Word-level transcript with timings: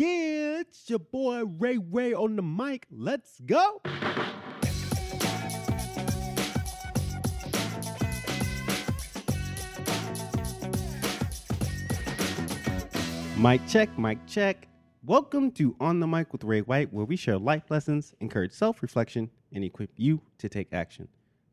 Yeah, 0.00 0.60
it's 0.60 0.88
your 0.88 0.98
boy 0.98 1.44
Ray 1.44 1.76
Ray 1.76 2.14
on 2.14 2.34
the 2.34 2.40
mic. 2.40 2.86
Let's 2.90 3.38
go. 3.40 3.82
Mic 13.36 13.60
check, 13.68 13.98
mic 13.98 14.26
check. 14.26 14.68
Welcome 15.04 15.50
to 15.50 15.76
On 15.80 16.00
the 16.00 16.06
Mic 16.06 16.32
with 16.32 16.44
Ray 16.44 16.62
White, 16.62 16.90
where 16.94 17.04
we 17.04 17.16
share 17.16 17.36
life 17.36 17.64
lessons, 17.68 18.14
encourage 18.20 18.52
self 18.52 18.80
reflection, 18.80 19.28
and 19.52 19.62
equip 19.62 19.90
you 19.98 20.22
to 20.38 20.48
take 20.48 20.72
action. 20.72 21.08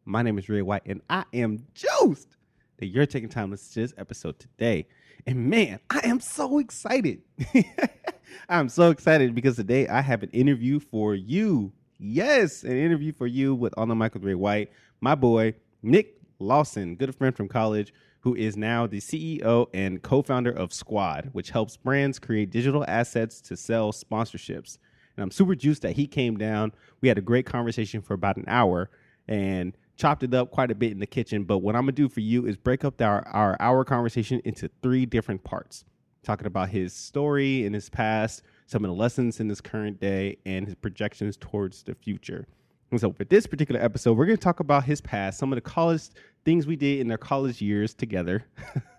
My 0.05 0.21
name 0.21 0.38
is 0.39 0.48
Ray 0.48 0.61
White, 0.61 0.84
and 0.86 1.02
I 1.09 1.25
am 1.34 1.66
juiced 1.73 2.38
that 2.77 2.86
you're 2.86 3.05
taking 3.05 3.27
time 3.27 3.48
to 3.48 3.52
listen 3.52 3.73
to 3.73 3.82
this 3.82 3.93
episode 3.98 4.39
today. 4.39 4.88
And 5.25 5.50
man, 5.50 5.82
I 5.89 6.00
am 6.05 6.21
so 6.21 6.59
excited. 6.59 7.23
I'm 8.50 8.70
so 8.70 8.89
excited 8.89 9.36
because 9.36 9.55
today 9.55 9.88
I 9.88 10.02
have 10.02 10.23
an 10.23 10.30
interview 10.30 10.80
for 10.80 11.16
you. 11.16 11.73
Yes, 11.99 12.63
an 12.63 12.77
interview 12.77 13.12
for 13.12 13.27
you 13.27 13.54
with 13.54 13.73
On 13.77 13.90
the 13.90 13.95
Mic 13.95 14.13
with 14.13 14.23
Ray 14.23 14.35
White, 14.35 14.72
my 15.02 15.16
boy, 15.16 15.55
Nick 15.84 16.22
Lawson, 16.40 16.95
good 16.95 17.13
friend 17.16 17.35
from 17.35 17.48
college, 17.48 17.94
who 18.21 18.35
is 18.35 18.55
now 18.55 18.88
the 18.88 18.99
CEO 18.99 19.68
and 19.73 20.02
co 20.02 20.21
founder 20.21 20.52
of 20.52 20.73
Squad, 20.73 21.30
which 21.34 21.49
helps 21.49 21.77
brands 21.77 22.20
create 22.20 22.52
digital 22.52 22.85
assets 22.88 23.41
to 23.41 23.58
sell 23.58 23.91
sponsorships. 23.91 24.77
And 25.16 25.23
I'm 25.23 25.32
super 25.32 25.55
juiced 25.55 25.82
that 25.82 25.96
he 25.96 26.07
came 26.07 26.38
down. 26.38 26.71
We 27.02 27.07
had 27.07 27.18
a 27.18 27.21
great 27.21 27.46
conversation 27.46 28.02
for 28.02 28.13
about 28.13 28.38
an 28.38 28.46
hour 28.48 28.90
and 29.27 29.76
chopped 29.96 30.23
it 30.23 30.34
up 30.34 30.52
quite 30.52 30.71
a 30.71 30.76
bit 30.76 30.91
in 30.91 30.99
the 30.99 31.07
kitchen. 31.07 31.44
But 31.44 31.59
what 31.59 31.76
I'm 31.76 31.84
gonna 31.84 31.94
do 31.94 32.07
for 32.07 32.20
you 32.20 32.46
is 32.46 32.55
break 32.55 32.85
up 32.85 33.02
our, 33.02 33.27
our 33.27 33.57
hour 33.59 33.84
conversation 33.84 34.41
into 34.46 34.70
three 34.82 35.05
different 35.05 35.44
parts 35.44 35.84
talking 36.23 36.48
about 36.48 36.70
his 36.70 36.94
story 36.94 37.66
in 37.66 37.73
his 37.73 37.89
past, 37.89 38.44
some 38.66 38.84
of 38.84 38.89
the 38.89 38.95
lessons 38.95 39.39
in 39.39 39.49
his 39.49 39.62
current 39.62 39.99
day, 39.99 40.38
and 40.45 40.66
his 40.66 40.76
projections 40.76 41.38
towards 41.38 41.84
the 41.84 41.95
future. 41.95 42.48
And 42.91 42.99
so, 42.99 43.12
for 43.12 43.26
this 43.26 43.48
particular 43.48 43.82
episode, 43.82 44.18
we're 44.18 44.26
going 44.26 44.38
to 44.38 44.43
talk 44.43 44.60
about 44.60 44.85
his 44.85 45.01
past, 45.01 45.40
some 45.40 45.51
of 45.51 45.57
the 45.57 45.62
college 45.62 46.04
things 46.45 46.65
we 46.65 46.76
did 46.76 46.99
in 46.99 47.12
our 47.12 47.18
college 47.18 47.62
years 47.62 47.93
together. 47.93 48.45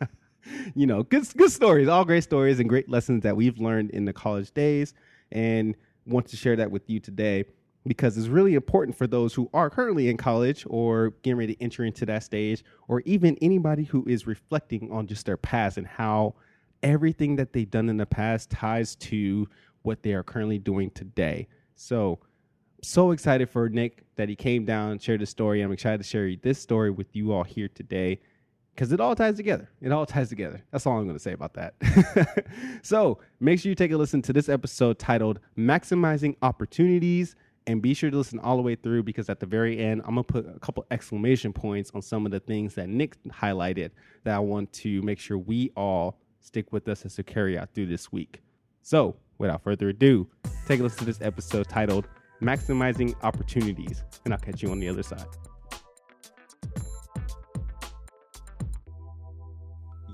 you 0.74 0.86
know, 0.86 1.02
good 1.02 1.26
good 1.36 1.50
stories, 1.50 1.88
all 1.88 2.04
great 2.04 2.24
stories 2.24 2.60
and 2.60 2.68
great 2.68 2.88
lessons 2.88 3.22
that 3.22 3.36
we've 3.36 3.58
learned 3.58 3.90
in 3.90 4.04
the 4.04 4.12
college 4.12 4.52
days, 4.52 4.94
and 5.32 5.76
want 6.06 6.26
to 6.28 6.36
share 6.36 6.56
that 6.56 6.70
with 6.70 6.88
you 6.88 7.00
today 7.00 7.44
because 7.86 8.18
it's 8.18 8.28
really 8.28 8.54
important 8.54 8.96
for 8.96 9.06
those 9.06 9.32
who 9.34 9.48
are 9.54 9.70
currently 9.70 10.08
in 10.08 10.16
college 10.16 10.64
or 10.68 11.10
getting 11.22 11.38
ready 11.38 11.54
to 11.54 11.62
enter 11.62 11.84
into 11.84 12.04
that 12.06 12.22
stage, 12.22 12.62
or 12.86 13.00
even 13.00 13.36
anybody 13.40 13.84
who 13.84 14.04
is 14.06 14.26
reflecting 14.26 14.92
on 14.92 15.06
just 15.06 15.26
their 15.26 15.36
past 15.36 15.78
and 15.78 15.86
how 15.86 16.34
everything 16.82 17.36
that 17.36 17.52
they've 17.52 17.70
done 17.70 17.88
in 17.88 17.96
the 17.96 18.06
past 18.06 18.50
ties 18.50 18.94
to 18.96 19.48
what 19.82 20.02
they 20.02 20.12
are 20.12 20.22
currently 20.22 20.58
doing 20.58 20.90
today. 20.90 21.48
So, 21.76 22.18
so 22.82 23.10
excited 23.10 23.48
for 23.50 23.68
Nick 23.68 24.04
that 24.16 24.28
he 24.28 24.36
came 24.36 24.64
down 24.64 24.92
and 24.92 25.02
shared 25.02 25.20
the 25.20 25.26
story. 25.26 25.62
I'm 25.62 25.72
excited 25.72 25.98
to 25.98 26.04
share 26.04 26.34
this 26.42 26.58
story 26.58 26.90
with 26.90 27.14
you 27.14 27.32
all 27.32 27.44
here 27.44 27.68
today 27.68 28.20
because 28.74 28.92
it 28.92 29.00
all 29.00 29.16
ties 29.16 29.36
together. 29.36 29.68
It 29.80 29.90
all 29.90 30.06
ties 30.06 30.28
together. 30.28 30.62
That's 30.70 30.86
all 30.86 30.98
I'm 30.98 31.04
going 31.04 31.16
to 31.16 31.22
say 31.22 31.32
about 31.32 31.54
that. 31.54 31.74
so 32.82 33.18
make 33.40 33.58
sure 33.58 33.70
you 33.70 33.74
take 33.74 33.90
a 33.90 33.96
listen 33.96 34.22
to 34.22 34.32
this 34.32 34.48
episode 34.48 34.98
titled 34.98 35.40
Maximizing 35.56 36.36
Opportunities. 36.42 37.34
And 37.66 37.82
be 37.82 37.92
sure 37.92 38.10
to 38.10 38.16
listen 38.16 38.38
all 38.38 38.56
the 38.56 38.62
way 38.62 38.76
through 38.76 39.02
because 39.02 39.28
at 39.28 39.40
the 39.40 39.46
very 39.46 39.78
end, 39.78 40.00
I'm 40.06 40.14
going 40.14 40.24
to 40.24 40.32
put 40.32 40.46
a 40.48 40.58
couple 40.58 40.86
exclamation 40.90 41.52
points 41.52 41.90
on 41.92 42.00
some 42.00 42.24
of 42.24 42.32
the 42.32 42.40
things 42.40 42.74
that 42.76 42.88
Nick 42.88 43.22
highlighted 43.24 43.90
that 44.24 44.34
I 44.34 44.38
want 44.38 44.72
to 44.74 45.02
make 45.02 45.18
sure 45.18 45.36
we 45.36 45.70
all 45.76 46.18
stick 46.40 46.72
with 46.72 46.88
us 46.88 47.04
as 47.04 47.16
we 47.18 47.24
carry 47.24 47.58
out 47.58 47.70
through 47.74 47.86
this 47.86 48.12
week. 48.12 48.40
So, 48.82 49.16
without 49.38 49.62
further 49.62 49.88
ado, 49.90 50.28
take 50.66 50.80
a 50.80 50.82
listen 50.82 51.00
to 51.00 51.04
this 51.04 51.20
episode 51.20 51.68
titled 51.68 52.08
Maximizing 52.42 53.14
Opportunities, 53.22 54.02
and 54.24 54.32
I'll 54.32 54.40
catch 54.40 54.62
you 54.62 54.70
on 54.70 54.80
the 54.80 54.88
other 54.88 55.02
side. 55.02 55.26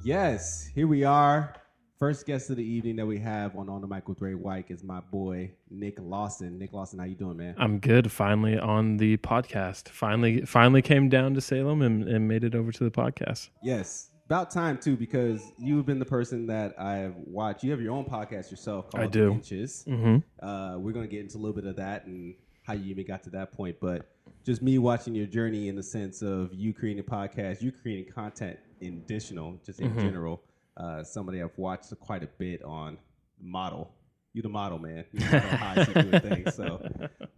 Yes, 0.05 0.67
here 0.75 0.87
we 0.87 1.05
are. 1.05 1.55
First 1.99 2.27
guest 2.27 2.51
of 2.51 2.57
the 2.57 2.63
evening 2.63 2.97
that 2.97 3.07
we 3.07 3.19
have 3.21 3.57
on 3.57 3.71
On 3.71 3.81
the 3.81 3.87
Mic 3.87 4.09
with 4.09 4.21
Ray 4.21 4.35
White 4.35 4.71
is 4.71 4.85
my 4.85 5.01
boy 5.01 5.53
Nick 5.71 5.95
Lawson. 5.99 6.59
Nick 6.59 6.73
Lawson, 6.73 6.99
how 6.99 7.07
you 7.07 7.15
doing, 7.15 7.39
man? 7.39 7.55
I'm 7.57 7.79
good. 7.79 8.13
Finally 8.13 8.59
on 8.59 8.99
the 8.99 9.17
podcast. 9.19 9.89
Finally, 9.89 10.45
finally 10.45 10.83
came 10.83 11.09
down 11.09 11.33
to 11.35 11.41
Salem 11.41 11.81
and, 11.81 12.07
and 12.07 12.29
made 12.29 12.45
it 12.45 12.55
over 12.55 12.73
to 12.73 12.85
the 12.85 12.91
podcast. 12.91 13.49
Yes, 13.63 14.11
about 14.27 14.51
time 14.51 14.79
too, 14.79 14.97
because 14.97 15.53
you've 15.59 15.87
been 15.87 15.99
the 15.99 16.05
person 16.05 16.47
that 16.47 16.79
I've 16.81 17.15
watched. 17.17 17.63
You 17.63 17.71
have 17.73 17.81
your 17.81 17.93
own 17.93 18.05
podcast 18.05 18.51
yourself 18.51 18.91
called 18.91 19.05
I 19.05 19.07
do. 19.07 19.33
Inches. 19.33 19.85
Mm-hmm. 19.87 20.47
Uh, 20.47 20.79
we're 20.79 20.93
gonna 20.93 21.07
get 21.07 21.21
into 21.21 21.37
a 21.37 21.41
little 21.41 21.55
bit 21.55 21.67
of 21.67 21.77
that 21.77 22.07
and 22.07 22.35
how 22.63 22.73
you 22.73 22.87
even 22.91 23.07
got 23.07 23.23
to 23.25 23.31
that 23.31 23.53
point, 23.53 23.77
but 23.81 24.09
just 24.45 24.63
me 24.63 24.79
watching 24.79 25.15
your 25.15 25.27
journey 25.27 25.69
in 25.69 25.77
the 25.77 25.83
sense 25.83 26.23
of 26.23 26.55
you 26.55 26.73
creating 26.73 27.05
a 27.07 27.11
podcast, 27.11 27.61
you 27.63 27.71
creating 27.71 28.11
content 28.13 28.59
in 28.81 28.95
additional, 29.05 29.59
just 29.65 29.81
in 29.81 29.91
Mhm. 29.93 30.01
general. 30.01 30.43
Uh, 30.77 31.03
somebody 31.05 31.43
I've 31.43 31.57
watched 31.59 31.93
quite 32.01 32.23
a 32.23 32.29
bit 32.39 32.63
on 32.63 32.97
model. 33.41 33.91
You 34.33 34.43
the 34.43 34.49
model, 34.49 34.79
man. 34.79 35.05
You 35.13 35.21
model 35.27 35.41
how 35.41 35.75
you 35.83 36.03
doing 36.03 36.21
things. 36.21 36.55
So, 36.55 36.81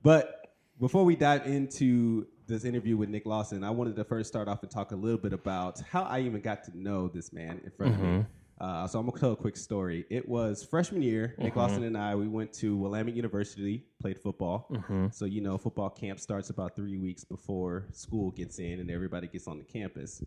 but 0.03 0.54
before 0.80 1.04
we 1.04 1.16
dive 1.16 1.47
into 1.47 2.26
this 2.47 2.65
interview 2.65 2.97
with 2.97 3.09
Nick 3.09 3.27
Lawson, 3.27 3.65
I 3.65 3.71
wanted 3.71 3.97
to 3.97 4.05
first 4.05 4.29
start 4.29 4.49
off 4.49 4.62
and 4.62 4.71
talk 4.71 4.93
a 4.93 4.97
little 4.97 5.19
bit 5.19 5.33
about 5.33 5.81
how 5.81 6.03
I 6.03 6.21
even 6.21 6.41
got 6.41 6.65
to 6.65 6.79
know 6.79 7.09
this 7.09 7.33
man 7.33 7.61
in 7.65 7.71
front 7.71 7.95
of 7.95 8.01
me. 8.01 8.07
Mhm. 8.07 8.27
Uh, 8.59 8.87
so 8.87 8.99
I'm 8.99 9.07
gonna 9.07 9.21
tell 9.21 9.33
a 9.33 9.37
quick 9.37 9.57
story. 9.57 10.07
It 10.09 10.27
was 10.27 10.65
freshman 10.65 11.03
year. 11.03 11.34
Nick 11.39 11.53
Mhm. 11.53 11.57
Lawson 11.57 11.83
and 11.84 11.97
I 11.97 12.15
we 12.15 12.27
went 12.27 12.53
to 12.55 12.75
Willamette 12.77 13.15
University, 13.15 13.84
played 14.01 14.19
football. 14.19 14.69
Mm-hmm. 14.71 15.09
So 15.11 15.27
you 15.27 15.43
know, 15.43 15.59
football 15.59 15.91
camp 15.91 16.19
starts 16.21 16.49
about 16.49 16.75
three 16.75 16.97
weeks 16.97 17.23
before 17.25 17.89
school 17.93 18.31
gets 18.31 18.59
in 18.59 18.81
and 18.81 18.91
everybody 18.91 19.27
gets 19.28 19.47
on 19.47 19.59
the 19.59 19.65
campus. 19.65 20.23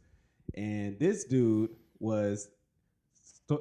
And 0.56 1.00
this 1.00 1.24
dude 1.24 1.72
was, 2.00 2.50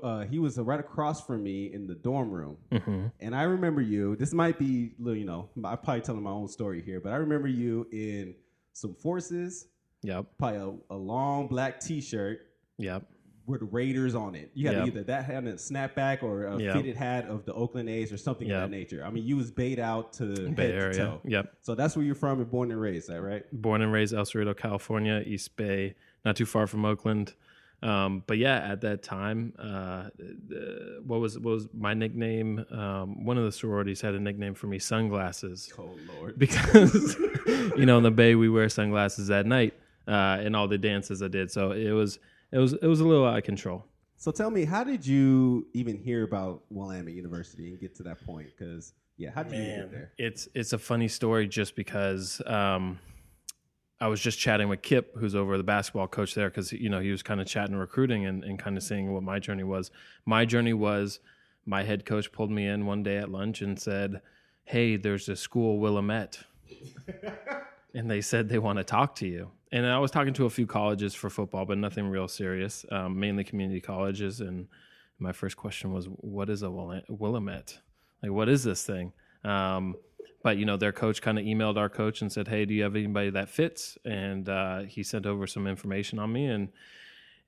uh, 0.03 0.25
he 0.27 0.39
was 0.39 0.59
right 0.59 0.81
across 0.81 1.25
from 1.27 1.43
me 1.43 1.73
in 1.73 1.87
the 1.87 1.95
dorm 1.95 2.31
room. 2.31 2.59
Mm-hmm. 2.71 3.07
And 3.21 3.35
I 3.35 3.45
remember 3.45 3.81
you. 3.81 4.17
This 4.17 4.35
might 4.35 4.59
be, 4.59 4.93
little, 4.99 5.17
you 5.17 5.25
know, 5.25 5.49
I'm 5.57 5.79
probably 5.79 6.03
telling 6.03 6.23
my 6.23 6.31
own 6.31 6.49
story 6.49 6.83
here, 6.83 7.01
but 7.01 7.13
I 7.13 7.17
remember 7.17 7.49
you 7.49 7.87
in 7.91 8.35
some 8.79 8.95
forces, 8.95 9.67
Yep. 10.03 10.27
probably 10.39 10.59
a, 10.91 10.95
a 10.95 10.97
long 10.97 11.49
black 11.49 11.81
T-shirt 11.81 12.41
Yep. 12.79 13.05
with 13.47 13.63
Raiders 13.73 14.15
on 14.15 14.37
it. 14.37 14.51
You 14.55 14.69
had 14.69 14.77
Yep. 14.77 14.87
either 14.87 15.03
that 15.05 15.25
had 15.25 15.45
a 15.47 15.55
snapback 15.55 16.23
or 16.23 16.45
a 16.47 16.61
Yep. 16.61 16.77
fitted 16.77 16.97
hat 16.97 17.27
of 17.27 17.45
the 17.45 17.53
Oakland 17.55 17.89
A's 17.89 18.13
or 18.13 18.17
something 18.17 18.49
of 18.51 18.61
that 18.61 18.71
nature. 18.71 19.03
I 19.05 19.11
mean, 19.11 19.25
you 19.25 19.37
was 19.37 19.51
bait 19.51 19.81
out 19.81 20.13
to 20.15 20.27
Bay 20.27 20.47
head 20.47 20.55
to 20.55 20.75
Area. 20.75 20.97
toe. 20.97 21.21
Yep. 21.25 21.55
So 21.63 21.75
that's 21.75 21.97
where 21.97 22.05
you're 22.05 22.15
from 22.15 22.41
and 22.41 22.49
born 22.51 22.71
and 22.71 22.81
raised, 22.81 23.05
is 23.05 23.07
that 23.09 23.21
right? 23.23 23.45
Born 23.53 23.83
and 23.83 23.93
raised 23.93 24.15
El 24.15 24.25
Cerrito, 24.25 24.57
California, 24.57 25.23
East 25.27 25.57
Bay, 25.57 25.95
not 26.25 26.37
too 26.37 26.47
far 26.47 26.67
from 26.69 26.85
Oakland. 26.85 27.35
Um, 27.81 28.25
but 28.27 28.39
yeah, 28.39 28.57
at 28.57 28.81
that 28.81 29.03
time, 29.05 29.53
uh, 29.59 30.09
the, 30.19 31.01
what 31.07 31.21
was 31.21 31.39
what 31.39 31.53
was 31.53 31.69
my 31.73 31.95
nickname? 31.95 32.65
Um, 32.73 33.25
one 33.25 33.39
of 33.39 33.45
the 33.45 33.53
sororities 33.53 34.01
had 34.01 34.15
a 34.15 34.21
nickname 34.21 34.55
for 34.55 34.67
me, 34.67 34.79
sunglasses, 34.81 35.73
Oh 35.79 35.91
Lord. 36.19 36.39
because 36.39 37.17
you 37.47 37.87
know 37.87 37.99
in 37.99 38.03
the 38.03 38.11
Bay 38.11 38.35
we 38.35 38.49
wear 38.49 38.69
sunglasses 38.69 39.31
at 39.31 39.47
night 39.47 39.75
uh, 40.09 40.41
in 40.43 40.55
all 40.57 40.67
the 40.67 40.79
dances 40.79 41.23
I 41.23 41.29
did. 41.29 41.51
So 41.53 41.71
it 41.71 41.93
was 41.93 42.19
it 42.51 42.59
was 42.59 42.73
it 42.73 42.87
was 42.87 43.01
a 43.01 43.05
little 43.07 43.25
out 43.25 43.39
of 43.39 43.45
control. 43.45 43.85
So 44.17 44.33
tell 44.33 44.51
me, 44.51 44.65
how 44.65 44.83
did 44.83 45.07
you 45.07 45.69
even 45.75 45.97
hear 45.97 46.25
about 46.25 46.63
Willamette 46.71 47.15
University 47.15 47.69
and 47.71 47.81
get 47.81 47.95
to 47.97 48.03
that 48.03 48.21
point? 48.27 48.49
Because 48.59 48.93
yeah, 49.17 49.31
how 49.33 49.45
did 49.45 49.53
you 49.55 49.65
get 49.65 49.93
there? 49.93 50.13
It's 50.19 50.49
it's 50.55 50.73
a 50.73 50.79
funny 50.79 51.07
story 51.07 51.47
just 51.47 51.77
because 51.77 52.43
um, 52.47 52.99
I 54.01 54.09
was 54.09 54.21
just 54.21 54.39
chatting 54.39 54.69
with 54.69 54.83
Kip, 54.83 55.17
who's 55.17 55.35
over 55.35 55.57
the 55.57 55.65
basketball 55.65 56.07
coach 56.07 56.35
there, 56.35 56.49
because 56.49 56.73
you 56.73 56.89
know 56.89 57.01
he 57.01 57.11
was 57.11 57.23
kind 57.23 57.41
of 57.41 57.47
chatting 57.47 57.77
recruiting 57.77 58.27
and, 58.27 58.45
and 58.45 58.59
kind 58.59 58.77
of 58.77 58.83
seeing 58.83 59.13
what 59.13 59.23
my 59.23 59.39
journey 59.39 59.65
was. 59.65 59.91
My 60.25 60.45
journey 60.45 60.73
was 60.73 61.21
my 61.67 61.83
head 61.83 62.07
coach 62.07 62.31
pulled 62.33 62.51
me 62.51 62.67
in 62.67 62.87
one 62.87 63.03
day 63.03 63.19
at 63.19 63.29
lunch 63.29 63.61
and 63.61 63.79
said, 63.79 64.21
"Hey, 64.65 64.97
there's 64.97 65.29
a 65.29 65.37
school 65.37 65.79
Willamette." 65.79 66.39
and 67.95 68.11
they 68.11 68.21
said 68.21 68.49
they 68.49 68.59
want 68.59 68.79
to 68.79 68.85
talk 68.85 69.17
to 69.17 69.27
you. 69.27 69.51
And 69.73 69.85
I 69.85 69.99
was 69.99 70.11
talking 70.11 70.33
to 70.35 70.47
a 70.47 70.51
few 70.51 70.67
colleges 70.67 71.15
for 71.15 71.29
football, 71.29 71.67
but 71.67 71.77
nothing 71.77 72.07
real 72.07 72.29
serious, 72.29 72.87
um, 72.91 73.19
mainly 73.19 73.45
community 73.45 73.81
colleges. 73.81 74.41
And 74.41 74.69
my 75.19 75.33
first 75.33 75.57
question 75.57 75.93
was, 75.93 76.07
"What 76.07 76.49
is 76.49 76.63
a 76.63 76.71
Willamette? 76.71 77.79
Like, 78.23 78.33
what 78.33 78.49
is 78.49 78.63
this 78.63 78.85
thing?" 78.85 79.13
Um, 79.43 79.97
but 80.43 80.57
you 80.57 80.65
know, 80.65 80.77
their 80.77 80.93
coach 80.93 81.21
kind 81.21 81.39
of 81.39 81.45
emailed 81.45 81.77
our 81.77 81.89
coach 81.89 82.23
and 82.23 82.33
said, 82.33 82.49
"Hey, 82.49 82.65
do 82.65 82.75
you 82.75 82.83
have 82.85 82.95
anybody 82.95 83.31
that 83.31 83.49
fits?" 83.49 83.99
And 84.05 84.49
uh, 84.49 84.81
he 84.83 85.03
sent 85.03 85.27
over 85.27 85.47
some 85.47 85.67
information 85.67 86.19
on 86.19 86.33
me, 86.33 86.47
and 86.47 86.69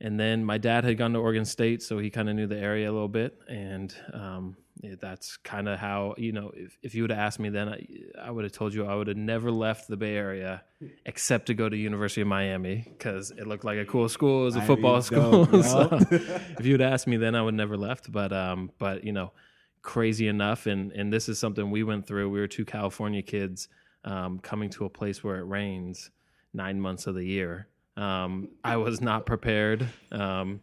and 0.01 0.19
then 0.19 0.45
my 0.45 0.59
dad 0.59 0.85
had 0.85 0.97
gone 0.97 1.13
to 1.13 1.19
Oregon 1.19 1.45
State, 1.45 1.83
so 1.83 1.99
he 1.99 2.11
kind 2.11 2.29
of 2.29 2.37
knew 2.37 2.47
the 2.47 2.59
area 2.59 2.91
a 2.91 2.93
little 2.93 3.09
bit, 3.09 3.39
and 3.49 3.95
um, 4.13 4.57
that's 5.01 5.37
kind 5.39 5.69
of 5.69 5.79
how 5.79 6.15
you 6.17 6.33
know. 6.33 6.53
If, 6.55 6.79
if 6.83 6.95
you 6.95 7.03
would 7.03 7.11
have 7.11 7.21
asked 7.21 7.39
me 7.39 7.51
then, 7.51 7.69
I, 7.69 7.87
I 8.21 8.31
would 8.31 8.45
have 8.45 8.53
told 8.53 8.73
you 8.73 8.87
I 8.87 8.95
would 8.95 9.09
have 9.09 9.17
never 9.17 9.51
left 9.51 9.89
the 9.89 9.97
Bay 9.97 10.17
Area 10.17 10.63
except 11.05 11.47
to 11.47 11.55
go 11.55 11.69
to 11.69 11.77
University 11.77 12.23
of 12.23 12.29
Miami 12.29 12.87
because 12.89 13.31
it 13.31 13.47
looked 13.47 13.65
like 13.65 13.79
a 13.79 13.85
cool 13.85 14.09
school. 14.09 14.43
It 14.43 14.45
was 14.47 14.57
a 14.57 14.63
football 14.63 15.03
school. 15.11 15.47
so 15.63 15.89
if 15.93 16.65
you 16.65 16.73
would 16.73 16.81
have 16.81 16.93
asked 16.93 17.07
me 17.07 17.19
then, 17.19 17.35
I 17.35 17.43
would 17.43 17.55
never 17.55 17.77
left. 17.77 18.11
But 18.11 18.33
um, 18.33 18.71
but 18.79 19.05
you 19.05 19.13
know, 19.13 19.33
crazy 19.83 20.29
enough, 20.29 20.67
and 20.67 20.93
and 20.93 21.13
this 21.13 21.29
is 21.29 21.39
something 21.39 21.71
we 21.71 21.83
went 21.83 22.07
through. 22.07 22.31
We 22.31 22.41
were 22.41 22.47
two 22.47 22.65
California 22.65 23.23
kids 23.23 23.69
um, 24.05 24.39
coming 24.39 24.71
to 24.71 24.85
a 24.85 24.91
place 24.91 25.23
where 25.23 25.39
it 25.39 25.45
rains 25.45 26.11
nine 26.53 26.81
months 26.81 27.07
of 27.07 27.15
the 27.15 27.25
year. 27.25 27.69
Um, 27.97 28.49
I 28.65 28.77
was 28.77 29.01
not 29.01 29.27
prepared. 29.27 29.87
Um, 30.11 30.61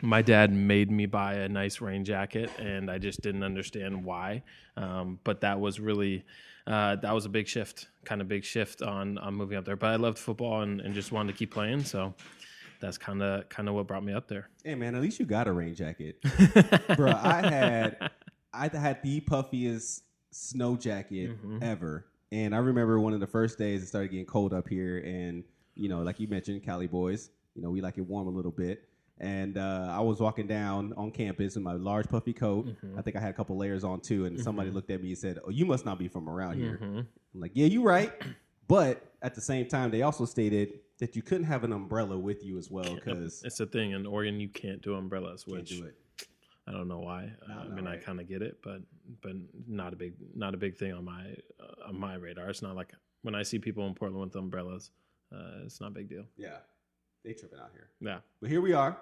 my 0.00 0.22
dad 0.22 0.52
made 0.52 0.90
me 0.90 1.06
buy 1.06 1.34
a 1.34 1.48
nice 1.48 1.80
rain 1.80 2.04
jacket, 2.04 2.50
and 2.58 2.90
I 2.90 2.98
just 2.98 3.20
didn't 3.20 3.42
understand 3.42 4.04
why. 4.04 4.42
Um, 4.76 5.18
but 5.24 5.40
that 5.40 5.60
was 5.60 5.80
really 5.80 6.24
uh, 6.66 6.96
that 6.96 7.14
was 7.14 7.24
a 7.24 7.28
big 7.28 7.48
shift, 7.48 7.88
kind 8.04 8.20
of 8.20 8.28
big 8.28 8.44
shift 8.44 8.82
on 8.82 9.18
on 9.18 9.34
moving 9.34 9.56
up 9.56 9.64
there. 9.64 9.76
But 9.76 9.90
I 9.90 9.96
loved 9.96 10.18
football 10.18 10.62
and, 10.62 10.80
and 10.80 10.94
just 10.94 11.12
wanted 11.12 11.32
to 11.32 11.38
keep 11.38 11.52
playing, 11.52 11.84
so 11.84 12.14
that's 12.80 12.98
kind 12.98 13.22
of 13.22 13.48
kind 13.48 13.68
of 13.68 13.74
what 13.74 13.86
brought 13.86 14.04
me 14.04 14.12
up 14.12 14.28
there. 14.28 14.48
Hey 14.64 14.74
man, 14.74 14.94
at 14.94 15.02
least 15.02 15.18
you 15.18 15.26
got 15.26 15.48
a 15.48 15.52
rain 15.52 15.74
jacket, 15.74 16.20
bro. 16.96 17.12
I 17.12 17.48
had 17.48 18.10
I 18.52 18.68
had 18.68 19.02
the 19.02 19.20
puffiest 19.20 20.02
snow 20.30 20.76
jacket 20.76 21.30
Mhm. 21.42 21.62
ever, 21.62 22.06
and 22.32 22.54
I 22.54 22.58
remember 22.58 22.98
one 23.00 23.12
of 23.12 23.20
the 23.20 23.26
first 23.26 23.58
days 23.58 23.82
it 23.82 23.86
started 23.86 24.10
getting 24.10 24.26
cold 24.26 24.52
up 24.52 24.68
here, 24.68 24.98
and 24.98 25.44
you 25.74 25.88
know, 25.88 26.02
like 26.02 26.18
you 26.18 26.26
mentioned, 26.28 26.62
Cali 26.64 26.86
boys, 26.88 27.30
you 27.54 27.62
know, 27.62 27.70
we 27.70 27.80
like 27.80 27.98
it 27.98 28.02
warm 28.02 28.26
a 28.26 28.30
little 28.30 28.50
bit. 28.50 28.84
And 29.20 29.58
uh, 29.58 29.88
I 29.90 30.00
was 30.00 30.20
walking 30.20 30.46
down 30.46 30.92
on 30.96 31.10
campus 31.10 31.56
in 31.56 31.62
my 31.62 31.72
large 31.72 32.08
puffy 32.08 32.32
coat. 32.32 32.66
Mhm. 32.66 32.96
I 32.98 33.02
think 33.02 33.16
I 33.16 33.20
had 33.20 33.30
a 33.30 33.32
couple 33.32 33.56
layers 33.56 33.82
on 33.84 34.00
too, 34.00 34.26
and 34.26 34.40
somebody 34.40 34.70
Mhm. 34.70 34.74
looked 34.74 34.90
at 34.92 35.02
me 35.02 35.08
and 35.10 35.18
said, 35.18 35.38
"Oh, 35.44 35.50
you 35.50 35.66
must 35.66 35.84
not 35.84 35.98
be 35.98 36.06
from 36.08 36.28
around 36.28 36.56
here." 36.56 36.78
Mhm. 36.80 37.06
I'm 37.34 37.40
like, 37.40 37.52
yeah, 37.54 37.66
you're 37.66 37.82
right. 37.82 38.12
But 38.68 39.02
at 39.22 39.34
the 39.34 39.40
same 39.40 39.66
time, 39.66 39.90
they 39.90 40.02
also 40.02 40.26
stated 40.26 40.80
that 40.98 41.16
you 41.16 41.22
couldn't 41.22 41.46
have 41.46 41.64
an 41.64 41.72
umbrella 41.72 42.18
with 42.18 42.44
you 42.44 42.58
as 42.58 42.70
well 42.70 42.94
because 42.96 43.42
It's 43.42 43.60
a 43.60 43.66
thing 43.66 43.92
in 43.92 44.04
Oregon. 44.06 44.40
You 44.40 44.48
can't 44.50 44.82
do 44.82 44.94
umbrellas, 44.94 45.44
can't 45.44 45.56
which 45.56 45.70
do 45.70 45.84
it. 45.84 45.94
I 46.68 46.72
don't 46.72 46.88
know 46.88 46.98
why. 47.00 47.32
Uh, 47.48 47.60
I 47.64 47.68
mean, 47.68 47.86
I 47.86 47.96
kind 47.96 48.20
of 48.20 48.28
get 48.28 48.42
it, 48.42 48.58
but 48.62 48.80
but 49.22 49.32
not 49.66 49.92
a 49.92 49.96
big 49.96 50.12
not 50.34 50.52
a 50.54 50.58
big 50.58 50.76
thing 50.76 50.92
on 50.92 51.04
my 51.04 51.24
uh, 51.60 51.88
on 51.88 51.98
my 51.98 52.14
radar. 52.16 52.50
It's 52.50 52.62
not 52.62 52.76
like 52.76 52.92
when 53.22 53.34
I 53.34 53.42
see 53.42 53.58
people 53.58 53.86
in 53.86 53.94
Portland 53.94 54.22
with 54.26 54.36
umbrellas, 54.36 54.90
uh, 55.34 55.64
it's 55.64 55.80
not 55.80 55.88
a 55.88 55.94
big 55.94 56.08
deal. 56.08 56.24
Yeah, 56.36 56.58
they 57.24 57.32
tripping 57.32 57.58
out 57.58 57.70
here. 57.72 57.88
Yeah, 58.00 58.18
But 58.40 58.50
here 58.50 58.60
we 58.60 58.72
are. 58.74 58.98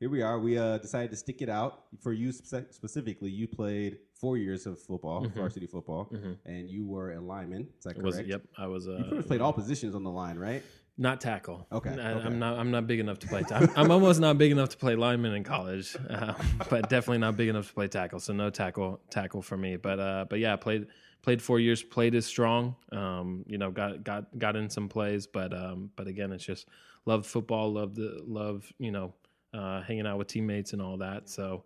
Here 0.00 0.08
we 0.08 0.22
are. 0.22 0.38
We 0.38 0.56
uh, 0.56 0.78
decided 0.78 1.10
to 1.10 1.16
stick 1.16 1.42
it 1.42 1.48
out 1.48 1.86
for 2.00 2.12
you 2.12 2.30
spe- 2.30 2.70
specifically. 2.70 3.30
You 3.30 3.48
played 3.48 3.98
four 4.14 4.36
years 4.38 4.64
of 4.64 4.80
football, 4.80 5.26
Mhm. 5.26 5.34
varsity 5.34 5.66
football, 5.66 6.04
Mhm. 6.12 6.36
and 6.44 6.70
you 6.70 6.86
were 6.86 7.14
a 7.14 7.20
lineman. 7.20 7.62
Is 7.78 7.84
that 7.84 7.94
correct? 7.94 8.04
was. 8.04 8.20
Yep, 8.20 8.42
I 8.56 8.68
was. 8.68 8.86
Uh, 8.86 8.92
You 8.92 8.98
pretty 9.02 9.16
much 9.16 9.26
played 9.26 9.40
all 9.40 9.52
positions 9.52 9.96
on 9.96 10.04
the 10.04 10.10
line, 10.22 10.38
right? 10.38 10.62
Not 11.00 11.20
tackle. 11.20 11.64
Okay, 11.70 11.90
I, 11.90 11.92
okay. 11.92 12.26
I'm 12.26 12.40
not. 12.40 12.58
I'm 12.58 12.72
not 12.72 12.88
big 12.88 12.98
enough 12.98 13.20
to 13.20 13.28
play. 13.28 13.44
Ta- 13.44 13.68
I'm 13.76 13.92
almost 13.92 14.20
not 14.20 14.36
big 14.36 14.50
enough 14.50 14.70
to 14.70 14.76
play 14.76 14.96
lineman 14.96 15.32
in 15.32 15.44
college, 15.44 15.96
uh, 16.10 16.34
but 16.68 16.90
definitely 16.90 17.18
not 17.18 17.36
big 17.36 17.48
enough 17.48 17.68
to 17.68 17.74
play 17.74 17.86
tackle. 17.86 18.18
So 18.18 18.32
no 18.32 18.50
tackle 18.50 19.00
tackle 19.08 19.40
for 19.40 19.56
me. 19.56 19.76
But 19.76 20.00
uh, 20.00 20.26
but 20.28 20.40
yeah, 20.40 20.56
played 20.56 20.88
played 21.22 21.40
four 21.40 21.60
years. 21.60 21.84
Played 21.84 22.16
as 22.16 22.26
strong. 22.26 22.74
Um, 22.90 23.44
you 23.46 23.58
know, 23.58 23.70
got 23.70 24.02
got 24.02 24.36
got 24.36 24.56
in 24.56 24.68
some 24.68 24.88
plays, 24.88 25.28
but 25.28 25.54
um, 25.54 25.90
but 25.94 26.08
again, 26.08 26.32
it's 26.32 26.44
just 26.44 26.66
loved 27.06 27.26
football. 27.26 27.72
Loved 27.72 27.94
the 27.94 28.20
love. 28.26 28.70
You 28.80 28.90
know, 28.90 29.14
uh, 29.54 29.82
hanging 29.82 30.06
out 30.06 30.18
with 30.18 30.26
teammates 30.26 30.72
and 30.72 30.82
all 30.82 30.96
that. 30.98 31.28
So 31.28 31.64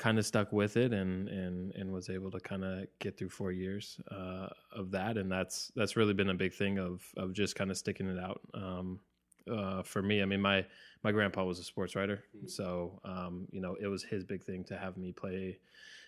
kind 0.00 0.18
of 0.18 0.24
stuck 0.24 0.50
with 0.50 0.78
it 0.78 0.92
and 0.92 1.28
and 1.28 1.72
and 1.74 1.92
was 1.92 2.08
able 2.08 2.30
to 2.30 2.40
kind 2.40 2.64
of 2.64 2.86
get 2.98 3.18
through 3.18 3.28
four 3.28 3.52
years 3.52 4.00
uh, 4.10 4.48
of 4.72 4.90
that. 4.90 5.16
And 5.18 5.30
that's 5.30 5.70
that's 5.76 5.94
really 5.94 6.14
been 6.14 6.30
a 6.30 6.34
big 6.34 6.54
thing 6.54 6.78
of 6.78 7.04
of 7.16 7.32
just 7.32 7.54
kind 7.54 7.70
of 7.70 7.76
sticking 7.76 8.08
it 8.08 8.18
out. 8.18 8.40
Um, 8.54 8.98
uh, 9.50 9.82
for 9.82 10.02
me 10.02 10.22
I 10.22 10.24
mean 10.24 10.40
my 10.40 10.64
my 11.02 11.12
grandpa 11.12 11.44
was 11.44 11.58
a 11.58 11.64
sports 11.64 11.94
writer. 11.94 12.24
So 12.46 13.00
um, 13.04 13.46
you 13.52 13.60
know 13.60 13.76
it 13.80 13.86
was 13.86 14.02
his 14.02 14.24
big 14.24 14.42
thing 14.42 14.64
to 14.64 14.76
have 14.76 14.96
me 14.96 15.12
play 15.12 15.58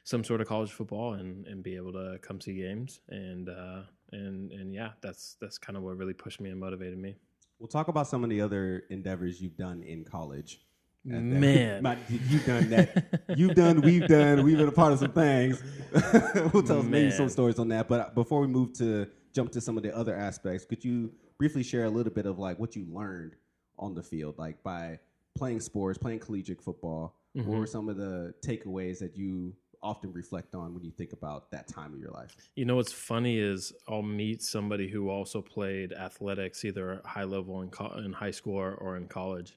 some 0.04 0.24
sort 0.24 0.40
of 0.40 0.48
college 0.48 0.72
football 0.72 1.14
and 1.14 1.46
and 1.46 1.62
be 1.62 1.76
able 1.76 1.92
to 1.92 2.18
come 2.22 2.40
see 2.40 2.54
games. 2.54 3.00
And 3.10 3.50
uh, 3.50 3.82
and 4.12 4.50
and 4.52 4.72
yeah 4.72 4.92
that's 5.02 5.36
that's 5.38 5.58
kind 5.58 5.76
of 5.76 5.82
what 5.82 5.98
really 5.98 6.14
pushed 6.14 6.40
me 6.40 6.48
and 6.48 6.58
motivated 6.58 6.98
me. 6.98 7.16
We'll 7.58 7.68
talk 7.68 7.88
about 7.88 8.08
some 8.08 8.24
of 8.24 8.30
the 8.30 8.40
other 8.40 8.84
endeavors 8.90 9.40
you've 9.40 9.56
done 9.56 9.82
in 9.82 10.02
college. 10.02 10.60
Man 11.04 11.82
Not- 11.82 11.98
you've 12.08 12.46
done 12.46 12.70
that. 12.70 13.20
You've 13.36 13.54
done. 13.54 13.80
We've 13.80 14.06
done. 14.06 14.44
We've 14.44 14.56
been 14.56 14.68
a 14.68 14.72
part 14.72 14.92
of 14.92 14.98
some 15.00 15.12
things. 15.12 15.62
we'll 16.52 16.62
tell 16.62 16.78
us 16.80 16.84
maybe 16.86 17.10
some 17.10 17.28
stories 17.28 17.58
on 17.58 17.68
that. 17.68 17.88
But 17.88 18.14
before 18.14 18.40
we 18.40 18.46
move 18.46 18.72
to 18.74 19.06
jump 19.34 19.50
to 19.52 19.60
some 19.60 19.76
of 19.76 19.82
the 19.82 19.94
other 19.96 20.14
aspects, 20.14 20.64
could 20.64 20.84
you 20.84 21.12
briefly 21.38 21.62
share 21.62 21.84
a 21.84 21.90
little 21.90 22.12
bit 22.12 22.26
of 22.26 22.38
like 22.38 22.58
what 22.58 22.76
you 22.76 22.86
learned 22.90 23.34
on 23.78 23.94
the 23.94 24.02
field, 24.02 24.36
like 24.38 24.62
by 24.62 24.98
playing 25.34 25.60
sports, 25.60 25.98
playing 25.98 26.20
collegiate 26.20 26.62
football? 26.62 27.16
What 27.32 27.46
Mhm. 27.46 27.58
were 27.58 27.66
some 27.66 27.88
of 27.88 27.96
the 27.96 28.34
takeaways 28.46 28.98
that 28.98 29.16
you 29.16 29.56
often 29.82 30.12
reflect 30.12 30.54
on 30.54 30.74
when 30.74 30.84
you 30.84 30.92
think 30.92 31.12
about 31.12 31.50
that 31.50 31.66
time 31.66 31.92
of 31.94 31.98
your 31.98 32.10
life? 32.10 32.36
You 32.54 32.64
know 32.66 32.76
what's 32.76 32.92
funny 32.92 33.38
is 33.38 33.72
I'll 33.88 34.02
meet 34.02 34.42
somebody 34.42 34.86
who 34.88 35.08
also 35.08 35.40
played 35.42 35.92
athletics, 35.92 36.64
either 36.64 37.00
high 37.04 37.24
level 37.24 37.62
in, 37.62 37.70
co- 37.70 37.98
in 37.98 38.12
high 38.12 38.30
school 38.30 38.54
or, 38.54 38.74
or 38.74 38.96
in 38.98 39.08
college, 39.08 39.56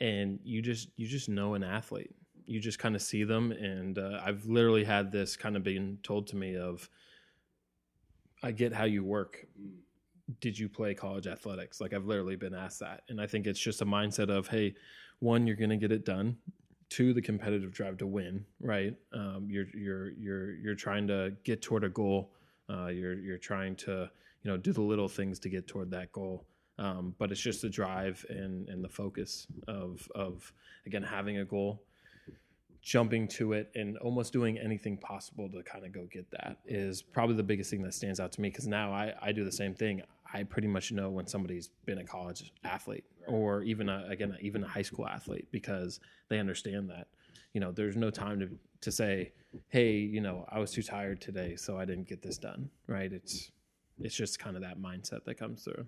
and 0.00 0.38
you 0.42 0.62
just 0.62 0.88
you 0.96 1.06
just 1.06 1.28
know 1.28 1.54
an 1.54 1.64
athlete. 1.64 2.14
You 2.46 2.60
just 2.60 2.78
kind 2.78 2.94
of 2.94 3.02
see 3.02 3.24
them, 3.24 3.52
and 3.52 3.98
uh, 3.98 4.20
I've 4.24 4.46
literally 4.46 4.84
had 4.84 5.12
this 5.12 5.36
kind 5.36 5.56
of 5.56 5.62
being 5.62 5.98
told 6.02 6.26
to 6.28 6.36
me 6.36 6.56
of, 6.56 6.88
I 8.42 8.52
get 8.52 8.72
how 8.72 8.84
you 8.84 9.04
work. 9.04 9.46
Did 10.40 10.58
you 10.58 10.68
play 10.68 10.94
college 10.94 11.26
athletics? 11.26 11.80
Like 11.80 11.92
I've 11.92 12.06
literally 12.06 12.36
been 12.36 12.54
asked 12.54 12.80
that, 12.80 13.02
and 13.08 13.20
I 13.20 13.26
think 13.26 13.46
it's 13.46 13.60
just 13.60 13.82
a 13.82 13.86
mindset 13.86 14.30
of, 14.30 14.48
hey, 14.48 14.74
one, 15.18 15.46
you're 15.46 15.56
going 15.56 15.70
to 15.70 15.76
get 15.76 15.92
it 15.92 16.04
done 16.04 16.36
two 16.88 17.12
the 17.12 17.20
competitive 17.20 17.72
drive 17.72 17.98
to 17.98 18.06
win 18.06 18.44
right 18.60 18.94
um, 19.12 19.46
you're 19.50 19.66
you're 19.74 20.10
you're 20.12 20.54
you're 20.54 20.74
trying 20.74 21.06
to 21.06 21.32
get 21.44 21.60
toward 21.60 21.84
a 21.84 21.88
goal 21.88 22.32
uh, 22.70 22.86
you're 22.86 23.18
you're 23.18 23.38
trying 23.38 23.76
to 23.76 24.08
you 24.42 24.50
know 24.50 24.56
do 24.56 24.72
the 24.72 24.80
little 24.80 25.08
things 25.08 25.38
to 25.38 25.48
get 25.48 25.66
toward 25.66 25.90
that 25.90 26.10
goal 26.12 26.46
um, 26.78 27.14
but 27.18 27.30
it's 27.32 27.40
just 27.40 27.62
the 27.62 27.68
drive 27.68 28.24
and 28.28 28.68
and 28.68 28.82
the 28.82 28.88
focus 28.88 29.46
of 29.66 30.08
of 30.14 30.52
again 30.86 31.02
having 31.02 31.38
a 31.38 31.44
goal 31.44 31.82
jumping 32.80 33.26
to 33.28 33.52
it 33.52 33.70
and 33.74 33.98
almost 33.98 34.32
doing 34.32 34.56
anything 34.58 34.96
possible 34.96 35.48
to 35.50 35.62
kind 35.62 35.84
of 35.84 35.92
go 35.92 36.06
get 36.10 36.30
that 36.30 36.58
is 36.64 37.02
probably 37.02 37.36
the 37.36 37.42
biggest 37.42 37.70
thing 37.70 37.82
that 37.82 37.92
stands 37.92 38.20
out 38.20 38.32
to 38.32 38.40
me 38.40 38.48
because 38.48 38.66
now 38.66 38.92
I, 38.92 39.12
I 39.20 39.32
do 39.32 39.44
the 39.44 39.52
same 39.52 39.74
thing. 39.74 40.00
I 40.32 40.44
pretty 40.44 40.68
much 40.68 40.92
know 40.92 41.10
when 41.10 41.26
somebody's 41.26 41.68
been 41.84 41.98
a 41.98 42.04
college 42.04 42.52
athlete 42.64 43.04
or 43.26 43.62
even 43.62 43.88
a, 43.88 44.06
again 44.08 44.36
even 44.40 44.62
a 44.64 44.68
high 44.68 44.82
school 44.82 45.06
athlete 45.06 45.48
because 45.50 46.00
they 46.28 46.38
understand 46.38 46.88
that. 46.90 47.08
You 47.52 47.60
know 47.60 47.72
there's 47.72 47.96
no 47.96 48.10
time 48.10 48.38
to 48.40 48.48
to 48.80 48.92
say 48.92 49.32
hey 49.68 49.96
you 49.96 50.20
know 50.20 50.44
i 50.50 50.58
was 50.58 50.70
too 50.70 50.82
tired 50.82 51.20
today 51.20 51.56
so 51.56 51.78
i 51.78 51.84
didn't 51.84 52.06
get 52.06 52.22
this 52.22 52.38
done 52.38 52.70
right? 52.86 53.12
It's 53.12 53.50
it's 54.00 54.14
just 54.14 54.38
kind 54.38 54.56
of 54.56 54.62
that 54.62 54.80
mindset 54.80 55.24
that 55.24 55.38
comes 55.38 55.64
through 55.64 55.86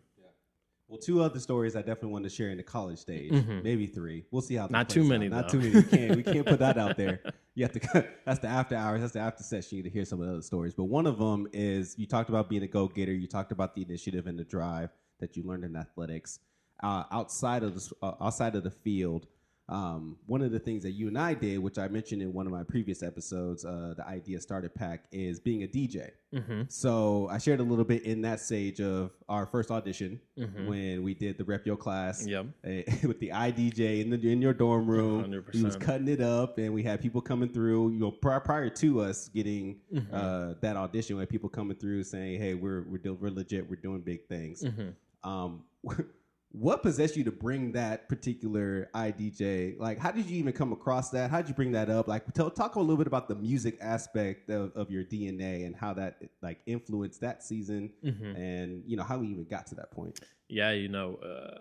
Well, 0.90 0.98
two 0.98 1.22
other 1.22 1.38
stories 1.38 1.76
I 1.76 1.82
definitely 1.82 2.10
wanted 2.10 2.30
to 2.30 2.34
share 2.34 2.50
in 2.50 2.56
the 2.56 2.64
college 2.64 2.98
stage, 2.98 3.30
Mhm. 3.30 3.62
maybe 3.62 3.86
three. 3.86 4.24
We'll 4.32 4.42
see 4.42 4.56
how. 4.56 4.66
Not 4.66 4.88
too 4.88 5.02
out. 5.02 5.06
many, 5.06 5.28
Not 5.28 5.44
though. 5.48 5.60
too 5.60 5.70
many. 5.70 5.74
We 5.76 5.82
can't. 5.84 6.16
We 6.16 6.22
can't 6.24 6.46
put 6.46 6.58
that 6.58 6.76
out 6.78 6.96
there. 6.96 7.22
You 7.56 7.64
have 7.64 7.72
to. 7.72 8.08
That's 8.24 8.38
the 8.38 8.46
after 8.48 8.74
hours. 8.76 9.00
That's 9.00 9.12
the 9.12 9.18
after 9.20 9.42
session. 9.42 9.76
You 9.78 9.82
to 9.82 9.90
hear 9.90 10.04
some 10.04 10.20
of 10.20 10.26
the 10.26 10.32
other 10.34 10.42
stories. 10.42 10.72
But 10.72 10.84
one 10.84 11.06
of 11.06 11.18
them 11.18 11.46
is 11.52 11.98
you 11.98 12.06
talked 12.06 12.28
about 12.30 12.48
being 12.48 12.62
a 12.62 12.66
go 12.68 12.86
getter. 12.88 13.12
You 13.12 13.26
talked 13.26 13.52
about 13.52 13.74
the 13.74 13.82
initiative 13.82 14.26
and 14.28 14.38
the 14.38 14.44
drive 14.44 14.90
that 15.18 15.36
you 15.36 15.42
learned 15.42 15.64
in 15.64 15.76
athletics. 15.76 16.38
Uh, 16.82 17.04
outside 17.10 17.62
of 17.64 17.74
the 17.74 17.94
uh, 18.02 18.14
outside 18.20 18.54
of 18.54 18.62
the 18.62 18.70
field, 18.70 19.26
um, 19.70 20.16
one 20.26 20.42
of 20.42 20.50
the 20.50 20.58
things 20.58 20.82
that 20.82 20.90
you 20.92 21.06
and 21.08 21.16
I 21.16 21.32
did, 21.34 21.58
which 21.58 21.78
I 21.78 21.86
mentioned 21.88 22.20
in 22.22 22.32
one 22.32 22.44
of 22.46 22.52
my 22.52 22.64
previous 22.64 23.02
episodes, 23.02 23.64
uh, 23.64 23.94
the 23.96 24.06
idea 24.06 24.40
Starter 24.40 24.68
pack, 24.68 25.04
is 25.12 25.38
being 25.40 25.62
a 25.62 25.66
DJ. 25.68 26.10
mm-hmm. 26.34 26.62
So 26.68 27.28
I 27.30 27.38
shared 27.38 27.60
a 27.60 27.62
little 27.62 27.84
bit 27.84 28.02
in 28.02 28.20
that 28.22 28.40
stage 28.40 28.80
of 28.80 29.12
our 29.28 29.46
first 29.46 29.70
audition 29.70 30.20
Mhm. 30.36 30.66
when 30.66 31.02
we 31.02 31.14
did 31.14 31.38
the 31.38 31.44
rep 31.44 31.66
your 31.66 31.76
class 31.76 32.26
yep 32.26 32.46
eh, 32.64 32.82
with 33.06 33.20
the 33.20 33.28
iDJ 33.30 34.00
in 34.02 34.10
the 34.10 34.16
in 34.30 34.42
your 34.42 34.52
dorm 34.54 34.86
room. 34.90 35.44
He 35.52 35.62
was 35.62 35.76
cutting 35.76 36.08
it 36.08 36.20
up, 36.20 36.58
and 36.58 36.74
we 36.74 36.82
had 36.82 37.00
people 37.00 37.20
coming 37.20 37.48
through. 37.48 37.90
You 37.92 37.98
know, 38.00 38.10
prior, 38.10 38.40
prior 38.40 38.70
to 38.70 39.00
us 39.02 39.28
getting 39.28 39.80
Mhm. 39.94 40.06
uh, 40.12 40.54
that 40.62 40.76
audition, 40.76 41.16
we 41.16 41.20
had 41.22 41.28
people 41.28 41.48
coming 41.48 41.76
through 41.76 42.02
saying, 42.04 42.40
"Hey, 42.40 42.54
we're 42.54 42.82
we're, 42.82 43.12
we're 43.14 43.30
legit. 43.30 43.68
We're 43.70 43.76
doing 43.76 44.00
big 44.00 44.26
things." 44.26 44.64
Mhm. 44.64 44.94
Um, 45.22 45.64
what 46.52 46.82
possessed 46.82 47.16
you 47.16 47.22
to 47.24 47.30
bring 47.30 47.72
that 47.72 48.08
particular 48.08 48.88
iDJ? 48.94 49.78
Like, 49.78 49.98
how 49.98 50.10
did 50.10 50.26
you 50.26 50.36
even 50.38 50.52
come 50.52 50.72
across 50.72 51.10
that? 51.10 51.30
How 51.30 51.38
did 51.40 51.48
you 51.48 51.54
bring 51.54 51.72
that 51.72 51.88
up? 51.88 52.08
Like, 52.08 52.32
tell, 52.34 52.50
talk 52.50 52.74
a 52.74 52.80
little 52.80 52.96
bit 52.96 53.06
about 53.06 53.28
the 53.28 53.36
music 53.36 53.78
aspect 53.80 54.50
of, 54.50 54.72
of 54.76 54.90
your 54.90 55.04
DNA 55.04 55.64
and 55.64 55.76
how 55.76 55.94
that 55.94 56.20
like 56.42 56.60
influenced 56.66 57.20
that 57.20 57.42
season, 57.44 57.92
Mhm. 58.04 58.36
and 58.36 58.82
you 58.86 58.96
know 58.96 59.04
how 59.04 59.18
we 59.18 59.28
even 59.28 59.44
got 59.44 59.66
to 59.68 59.74
that 59.76 59.90
point. 59.92 60.18
yeah, 60.48 60.72
you 60.72 60.88
know, 60.88 61.14
uh, 61.16 61.58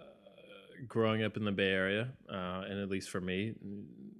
growing 0.88 1.24
up 1.24 1.38
in 1.38 1.46
the 1.46 1.52
Bay 1.52 1.72
Area, 1.72 2.10
uh, 2.30 2.64
and 2.70 2.80
at 2.80 2.90
least 2.90 3.10
for 3.10 3.22
me, 3.22 3.54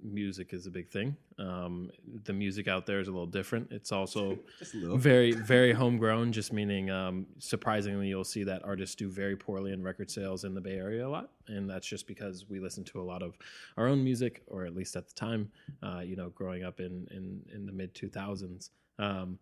music 0.02 0.52
is 0.52 0.66
a 0.66 0.70
big 0.70 0.88
thing. 0.90 1.16
Um, 1.38 1.90
the 2.24 2.32
music 2.32 2.68
out 2.68 2.86
there 2.86 3.00
is 3.00 3.08
a 3.08 3.10
little 3.10 3.26
different. 3.26 3.68
It's 3.70 3.92
also 3.92 4.38
Just 4.58 4.74
a 4.74 4.78
little. 4.78 4.96
very, 4.98 5.32
very 5.54 5.72
homegrown, 5.72 6.32
just 6.32 6.52
meaning 6.52 6.90
um, 6.90 7.26
surprisingly, 7.38 8.08
you'll 8.08 8.24
see 8.24 8.44
that 8.44 8.64
artists 8.64 8.94
do 8.94 9.10
very 9.10 9.36
poorly 9.36 9.72
in 9.72 9.82
record 9.82 10.10
sales 10.10 10.44
in 10.44 10.54
the 10.54 10.60
Bay 10.60 10.76
Area 10.76 11.06
a 11.06 11.08
lot. 11.08 11.30
And 11.48 11.68
that's 11.68 11.86
just 11.86 12.06
because 12.06 12.46
we 12.48 12.60
listen 12.60 12.84
to 12.84 13.00
a 13.00 13.04
lot 13.04 13.22
of 13.22 13.36
our 13.76 13.86
own 13.86 14.04
music, 14.04 14.42
or 14.46 14.64
at 14.64 14.74
least 14.74 14.96
at 14.96 15.08
the 15.08 15.14
time, 15.14 15.50
uh, 15.82 16.00
you 16.00 16.16
know, 16.16 16.28
growing 16.30 16.64
up 16.64 16.80
in, 16.80 17.08
in, 17.10 17.40
in 17.52 17.66
the 17.66 17.72
mid 17.72 17.94
2000s. 17.94 18.70
Um, 18.98 19.38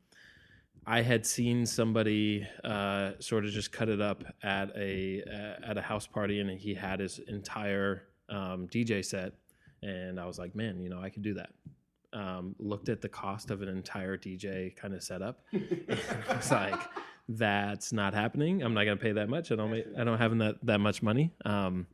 I 0.91 1.03
had 1.03 1.27
seen 1.27 1.67
somebody 1.67 2.49
uh, 2.65 3.11
sort 3.19 3.45
of 3.45 3.51
just 3.51 3.73
cut 3.73 3.91
it 3.91 4.01
up 4.01 4.25
at 4.43 4.75
a 4.75 5.23
at 5.63 5.77
a 5.77 5.83
house 5.83 6.07
party, 6.07 6.41
and 6.41 6.49
he 6.59 6.73
had 6.73 7.01
his 7.01 7.19
entire 7.29 8.05
um, 8.31 8.67
DJ 8.69 9.05
set, 9.05 9.35
and 9.83 10.19
I 10.19 10.25
was 10.25 10.39
like, 10.39 10.57
man, 10.57 10.81
you 10.81 10.89
know, 10.89 10.99
I 10.99 11.11
could 11.11 11.23
do 11.23 11.35
that. 11.35 11.51
Um, 12.15 12.57
looked 12.59 12.89
at 12.89 13.03
the 13.03 13.09
cost 13.09 13.51
of 13.51 13.61
an 13.61 13.69
entire 13.69 14.17
DJ 14.17 14.75
kind 14.77 14.95
of 14.95 15.03
setup, 15.03 15.41
and 15.53 15.99
I 16.31 16.37
was 16.37 16.51
like, 16.51 16.81
that's 17.29 17.93
not 17.93 18.15
happening. 18.15 18.63
I'm 18.63 18.73
not 18.73 18.85
going 18.85 18.97
to 18.97 19.05
pay 19.05 19.13
that 19.13 19.29
much. 19.29 19.53
I 19.53 19.57
don't. 19.57 19.71
Make, 19.71 19.85
I 19.99 20.05
don't 20.05 20.17
have 20.17 20.39
that 20.39 20.57
that 20.63 20.79
much 20.79 21.03
money. 21.03 21.35
Um, 21.45 21.87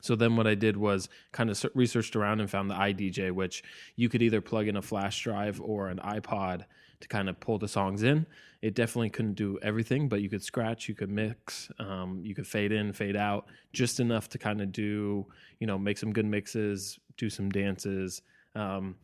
so 0.00 0.16
then 0.16 0.34
what 0.34 0.48
I 0.48 0.56
did 0.56 0.76
was 0.76 1.08
kind 1.30 1.48
of 1.48 1.64
researched 1.74 2.16
around 2.16 2.40
and 2.40 2.50
found 2.50 2.68
the 2.68 2.74
iDJ, 2.74 3.30
which 3.30 3.62
you 3.94 4.08
could 4.08 4.20
either 4.20 4.40
plug 4.40 4.66
in 4.66 4.76
a 4.76 4.82
flash 4.82 5.22
drive 5.22 5.60
or 5.60 5.86
an 5.90 5.98
iPod 5.98 6.64
to 7.02 7.08
kind 7.08 7.28
of 7.28 7.38
pull 7.40 7.58
the 7.58 7.68
songs 7.68 8.02
in. 8.02 8.26
It 8.62 8.74
definitely 8.74 9.10
couldn't 9.10 9.34
do 9.34 9.58
everything, 9.60 10.08
but 10.08 10.22
you 10.22 10.30
could 10.30 10.42
scratch, 10.42 10.88
you 10.88 10.94
could 10.94 11.10
mix, 11.10 11.68
um, 11.78 12.20
you 12.24 12.34
could 12.34 12.46
fade 12.46 12.72
in, 12.72 12.92
fade 12.92 13.16
out, 13.16 13.46
just 13.72 14.00
enough 14.00 14.28
to 14.30 14.38
kind 14.38 14.60
of 14.60 14.72
do, 14.72 15.26
you 15.58 15.66
know, 15.66 15.76
make 15.76 15.98
some 15.98 16.12
good 16.12 16.24
mixes, 16.24 16.98
do 17.16 17.28
some 17.28 17.50
dances. 17.50 18.22
Um, 18.54 18.94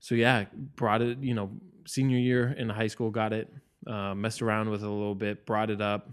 so 0.00 0.14
yeah, 0.14 0.44
brought 0.74 1.02
it, 1.02 1.18
you 1.20 1.34
know, 1.34 1.50
senior 1.86 2.18
year 2.18 2.54
in 2.58 2.68
high 2.68 2.88
school, 2.88 3.10
got 3.10 3.32
it, 3.32 3.52
uh, 3.86 4.14
messed 4.14 4.42
around 4.42 4.70
with 4.70 4.82
it 4.82 4.86
a 4.86 4.90
little 4.90 5.14
bit, 5.14 5.46
brought 5.46 5.70
it 5.70 5.80
up. 5.80 6.10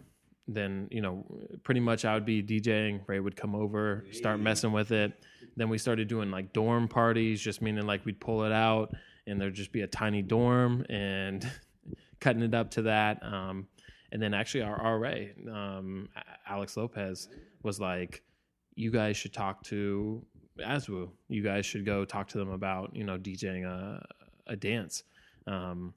Then, 0.47 0.87
you 0.91 1.01
know, 1.01 1.25
pretty 1.63 1.79
much 1.79 2.05
I 2.05 2.13
would 2.13 2.25
be 2.25 2.43
DJing. 2.43 3.01
Ray 3.07 3.19
would 3.19 3.35
come 3.35 3.55
over, 3.55 4.05
start 4.11 4.39
messing 4.39 4.71
with 4.71 4.91
it. 4.91 5.13
Then 5.55 5.69
we 5.69 5.77
started 5.77 6.07
doing 6.07 6.29
like 6.31 6.53
dorm 6.53 6.87
parties, 6.87 7.41
just 7.41 7.61
meaning 7.61 7.87
like 7.87 8.05
we'd 8.05 8.19
pull 8.19 8.43
it 8.43 8.51
out 8.51 8.93
and 9.27 9.39
there'd 9.39 9.53
just 9.53 9.71
be 9.71 9.81
a 9.81 9.87
tiny 9.87 10.21
dorm 10.21 10.85
and 10.89 11.49
cutting 12.19 12.41
it 12.41 12.53
up 12.53 12.71
to 12.71 12.83
that. 12.83 13.23
Um, 13.23 13.67
and 14.11 14.21
then 14.21 14.33
actually 14.33 14.63
our 14.63 14.99
RA, 14.99 15.15
um, 15.51 16.09
Alex 16.47 16.77
Lopez, 16.77 17.29
was 17.63 17.79
like, 17.79 18.21
"You 18.75 18.91
guys 18.91 19.17
should 19.17 19.33
talk 19.33 19.63
to 19.63 20.23
ASWU. 20.59 21.09
You 21.29 21.43
guys 21.43 21.65
should 21.65 21.85
go 21.85 22.05
talk 22.05 22.27
to 22.29 22.37
them 22.37 22.49
about 22.49 22.95
you 22.95 23.03
know 23.03 23.17
DJing 23.17 23.65
a, 23.65 24.05
a 24.47 24.55
dance." 24.55 25.03
Um, 25.47 25.93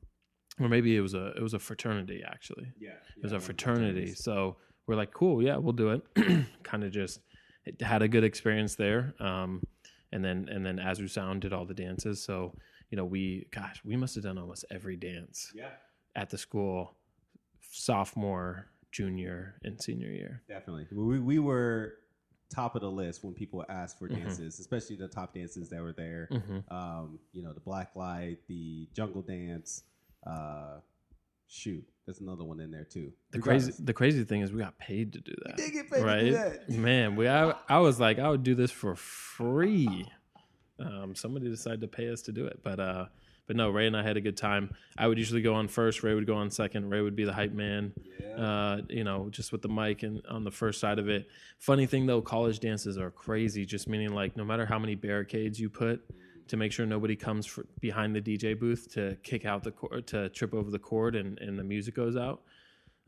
or 0.61 0.69
maybe 0.69 0.97
it 0.97 1.01
was 1.01 1.15
a 1.15 1.33
it 1.37 1.43
was 1.43 1.55
a 1.55 1.59
fraternity 1.59 2.23
actually. 2.27 2.73
Yeah. 2.79 2.91
It 3.17 3.23
was 3.23 3.33
a 3.33 3.41
fraternity. 3.41 4.15
So 4.15 4.57
we're 4.87 4.97
like, 4.97 5.13
cool, 5.13 5.43
yeah, 5.43 5.57
we'll 5.57 5.73
do 5.73 5.91
it. 5.91 6.47
kind 6.63 6.85
of 6.85 6.93
just 6.93 7.21
had 7.81 8.03
a 8.03 8.09
good 8.09 8.25
experience 8.25 8.77
there. 8.77 9.15
Um, 9.21 9.63
and 10.13 10.25
then 10.25 10.49
and 10.51 10.65
then 10.65 10.79
Azu 10.79 11.11
Sound 11.11 11.43
did 11.43 11.53
all 11.53 11.65
the 11.65 11.75
dances. 11.75 12.23
So 12.23 12.55
you 12.91 12.97
know 12.97 13.05
we 13.05 13.47
gosh 13.53 13.81
we 13.85 13.97
must 13.97 14.15
have 14.15 14.25
done 14.25 14.39
almost 14.39 14.65
every 14.71 14.97
dance 14.97 15.53
Yeah. 15.55 15.71
at 16.15 16.31
the 16.31 16.39
school, 16.39 16.97
sophomore, 17.71 18.69
junior, 18.93 19.57
and 19.63 19.81
senior 19.81 20.09
year. 20.11 20.43
Definitely. 20.49 20.87
We, 20.93 21.19
we 21.21 21.39
were 21.39 21.95
top 22.55 22.75
of 22.77 22.81
the 22.81 22.91
list 22.91 23.25
when 23.25 23.35
people 23.35 23.65
asked 23.69 23.99
for 23.99 24.09
Mhm. 24.09 24.23
dances, 24.25 24.61
especially 24.61 24.97
the 24.97 25.09
top 25.09 25.35
dances 25.35 25.69
that 25.71 25.83
were 25.83 25.93
there. 25.93 26.29
Mm-hmm. 26.31 26.73
Um, 26.75 27.19
you 27.33 27.43
know, 27.43 27.53
the 27.53 27.61
black 27.61 27.97
light, 27.97 28.39
the 28.49 28.89
jungle 28.95 29.23
dance. 29.23 29.83
Uh, 30.27 30.79
shoot, 31.49 31.85
there's 32.05 32.21
another 32.21 32.45
one 32.45 32.61
in 32.61 32.71
there 32.71 32.85
too. 32.85 33.13
The 33.31 33.39
crazy 33.39 33.73
the 33.79 33.93
crazy 33.93 34.25
thing 34.25 34.41
is 34.43 34.53
we 34.53 34.61
got 34.61 34.79
paid 34.79 35.13
to 35.15 35.21
do 35.21 35.33
we 35.37 35.51
that. 35.51 35.57
did 35.57 35.73
get 35.73 35.91
paid 35.91 35.99
to 36.01 36.05
right? 36.05 36.21
do 36.25 36.33
that. 36.33 36.69
Man, 36.71 37.15
we 37.17 37.29
I, 37.29 37.53
I 37.69 37.79
was 37.79 38.01
like 38.01 38.19
I 38.19 38.29
would 38.31 38.43
do 38.43 38.55
this 38.55 38.71
for 38.71 38.95
free. 38.97 40.07
Um, 40.79 41.15
somebody 41.15 41.49
decided 41.49 41.81
to 41.81 41.89
pay 41.89 42.11
us 42.11 42.23
to 42.23 42.33
do 42.33 42.47
it, 42.47 42.61
but 42.63 42.79
uh, 42.79 43.07
but 43.47 43.57
no, 43.57 43.71
Ray 43.71 43.87
and 43.87 43.97
I 43.97 44.03
had 44.03 44.17
a 44.17 44.21
good 44.21 44.37
time. 44.37 44.75
I 44.99 45.07
would 45.07 45.19
usually 45.19 45.41
go 45.41 45.55
on 45.55 45.69
first. 45.69 46.03
Ray 46.03 46.15
would 46.15 46.27
go 46.27 46.35
on 46.35 46.51
second. 46.51 46.91
Ray 46.91 47.01
would 47.01 47.15
be 47.15 47.25
the 47.25 47.33
hype 47.33 47.53
man. 47.53 47.93
Uh, 48.37 48.83
you 48.89 49.05
know, 49.05 49.29
just 49.31 49.53
with 49.53 49.63
the 49.63 49.69
mic 49.69 50.03
and 50.03 50.21
on 50.29 50.45
the 50.45 50.51
first 50.51 50.81
side 50.81 50.99
of 50.99 51.09
it. 51.09 51.29
Funny 51.59 51.87
thing 51.87 52.07
though, 52.07 52.21
college 52.21 52.61
dances 52.61 52.99
are 52.99 53.11
crazy. 53.11 53.65
Just 53.65 53.89
meaning 53.89 54.13
like 54.13 54.37
no 54.37 54.45
matter 54.45 54.67
how 54.67 54.79
many 54.79 54.95
barricades 54.95 55.61
you 55.61 55.71
put 55.71 56.05
to 56.49 56.57
make 56.57 56.73
sure 56.73 56.87
nobody 56.87 57.17
comes 57.17 57.47
fr- 57.47 57.63
behind 57.81 58.15
the 58.15 58.21
DJ 58.21 58.59
booth 58.59 58.93
to 58.93 59.17
kick 59.23 59.45
out 59.45 59.63
the 59.63 59.73
cord, 59.73 60.07
to 60.09 60.29
trip 60.31 60.55
over 60.55 60.71
the 60.71 60.79
cord, 60.79 61.15
and, 61.17 61.39
and 61.39 61.59
the 61.59 61.65
music 61.65 61.95
goes 61.95 62.17
out. 62.17 62.43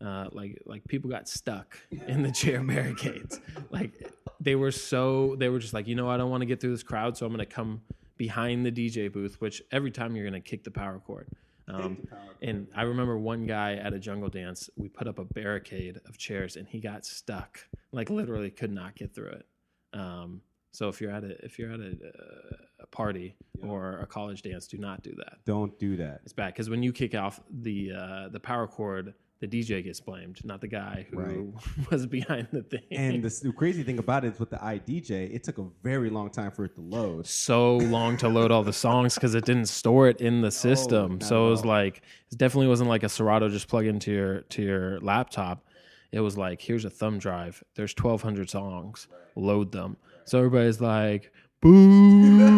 Uh, 0.05 0.29
like 0.33 0.61
like 0.65 0.85
people 0.87 1.11
got 1.11 1.29
stuck 1.29 1.77
in 2.07 2.23
the 2.23 2.31
chair 2.31 2.63
barricades. 2.65 3.41
Like 3.71 3.93
they 4.41 4.55
were 4.55 4.71
so 4.71 5.35
they 5.39 5.49
were 5.49 5.59
just 5.59 5.75
like 5.75 5.89
you 5.89 5.95
know 5.95 6.09
I 6.09 6.17
don't 6.17 6.31
want 6.31 6.43
to 6.43 6.47
get 6.47 6.61
through 6.61 6.71
this 6.71 6.83
crowd, 6.83 7.17
so 7.17 7.27
I'm 7.27 7.33
going 7.33 7.45
to 7.45 7.53
come 7.53 7.83
behind 8.17 8.65
the 8.65 8.73
DJ 8.73 9.13
booth. 9.13 9.41
Which 9.41 9.63
every 9.73 9.91
time 9.91 10.15
you're 10.15 10.29
going 10.29 10.41
to 10.41 10.49
kick 10.49 10.65
the 10.65 10.71
power 10.71 10.99
cord. 10.99 11.29
Um, 11.71 11.99
and 12.41 12.67
I 12.75 12.83
remember 12.83 13.19
one 13.19 13.47
guy 13.47 13.75
at 13.75 13.93
a 13.93 13.99
jungle 13.99 14.31
dance, 14.31 14.71
we 14.77 14.89
put 14.89 15.07
up 15.07 15.19
a 15.19 15.25
barricade 15.25 16.01
of 16.09 16.17
chairs 16.17 16.57
and 16.57 16.67
he 16.67 16.81
got 16.81 17.05
stuck, 17.05 17.61
like 17.93 18.09
literally 18.09 18.51
could 18.51 18.73
not 18.73 18.95
get 18.95 19.15
through 19.15 19.33
it. 19.33 19.47
Um, 19.93 20.41
so 20.71 20.89
if 20.89 21.01
you're 21.01 21.11
at 21.11 21.25
a 21.25 21.45
if 21.45 21.59
you're 21.59 21.73
at 21.73 21.81
a, 21.81 21.91
uh, 21.91 22.57
a 22.81 22.87
party 22.87 23.35
or 23.63 23.99
a 23.99 24.07
college 24.07 24.43
dance, 24.43 24.67
do 24.67 24.79
not 24.79 25.03
do 25.03 25.15
that. 25.17 25.39
Don't 25.45 25.79
do 25.79 25.97
that. 25.97 26.21
It's 26.25 26.33
bad 26.33 26.55
because 26.55 26.71
when 26.71 26.83
you 26.83 26.93
kick 26.93 27.15
off 27.15 27.41
the 27.51 27.93
uh, 27.93 28.29
the 28.29 28.41
power 28.41 28.67
cord, 28.67 29.15
the 29.41 29.47
DJ 29.47 29.85
gets 29.85 30.01
blamed, 30.01 30.45
not 30.45 30.61
the 30.61 30.67
guy 30.67 31.07
who 31.11 31.19
Right. 31.19 31.47
was 31.93 32.07
behind 32.07 32.49
the 32.53 32.63
thing. 32.63 32.81
And 32.91 33.23
the, 33.23 33.29
the 33.45 33.53
crazy 33.53 33.83
thing 33.85 33.99
about 33.99 34.25
it 34.25 34.35
is 34.35 34.41
with 34.41 34.51
the 34.51 34.57
iDJ, 34.57 35.33
it 35.35 35.45
took 35.45 35.59
a 35.59 35.67
very 35.83 36.11
long 36.11 36.29
time 36.31 36.51
for 36.51 36.65
it 36.65 36.75
to 36.75 36.81
load. 36.81 37.27
so 37.27 37.77
long 37.77 38.17
to 38.19 38.29
load 38.29 38.51
all 38.51 38.65
the 38.65 38.73
songs 38.73 39.15
because 39.15 39.35
it 39.37 39.45
didn't 39.45 39.67
store 39.67 40.09
it 40.09 40.21
in 40.21 40.41
the 40.41 40.51
system. 40.51 41.21
so 41.21 41.47
it 41.47 41.51
was 41.51 41.65
like 41.65 42.03
it 42.33 42.39
definitely 42.39 42.67
wasn't 42.69 42.89
like 42.89 43.05
a 43.05 43.09
Serato 43.09 43.49
just 43.49 43.69
plug 43.69 43.87
into 43.87 44.11
your 44.13 44.41
to 44.43 44.63
your 44.63 44.99
laptop. 45.01 45.65
It 46.11 46.21
was 46.21 46.37
like 46.37 46.61
here's 46.61 46.85
a 46.85 46.91
thumb 46.91 47.19
drive. 47.19 47.63
There's 47.77 47.95
1,200 47.97 48.51
songs. 48.51 49.07
Load 49.37 49.71
them. 49.73 49.97
So 50.25 50.39
everybody's 50.39 50.81
like, 50.81 51.33
boo. 51.61 52.58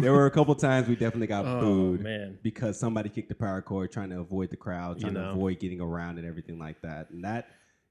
There 0.04 0.12
were 0.12 0.26
a 0.26 0.30
couple 0.30 0.54
times 0.54 0.88
we 0.88 0.94
definitely 0.96 1.26
got 1.28 1.44
oh 1.46 1.60
booed 1.60 2.00
man, 2.00 2.38
because 2.42 2.78
somebody 2.78 3.08
kicked 3.08 3.28
the 3.28 3.34
power 3.34 3.62
cord 3.62 3.92
trying 3.92 4.10
to 4.10 4.20
avoid 4.20 4.50
the 4.50 4.56
crowd, 4.56 5.00
trying 5.00 5.14
You 5.14 5.20
to 5.20 5.30
avoid 5.30 5.58
getting 5.60 5.80
around 5.80 6.18
and 6.18 6.26
everything 6.26 6.58
like 6.58 6.80
that. 6.82 7.10
And 7.10 7.24
that 7.24 7.48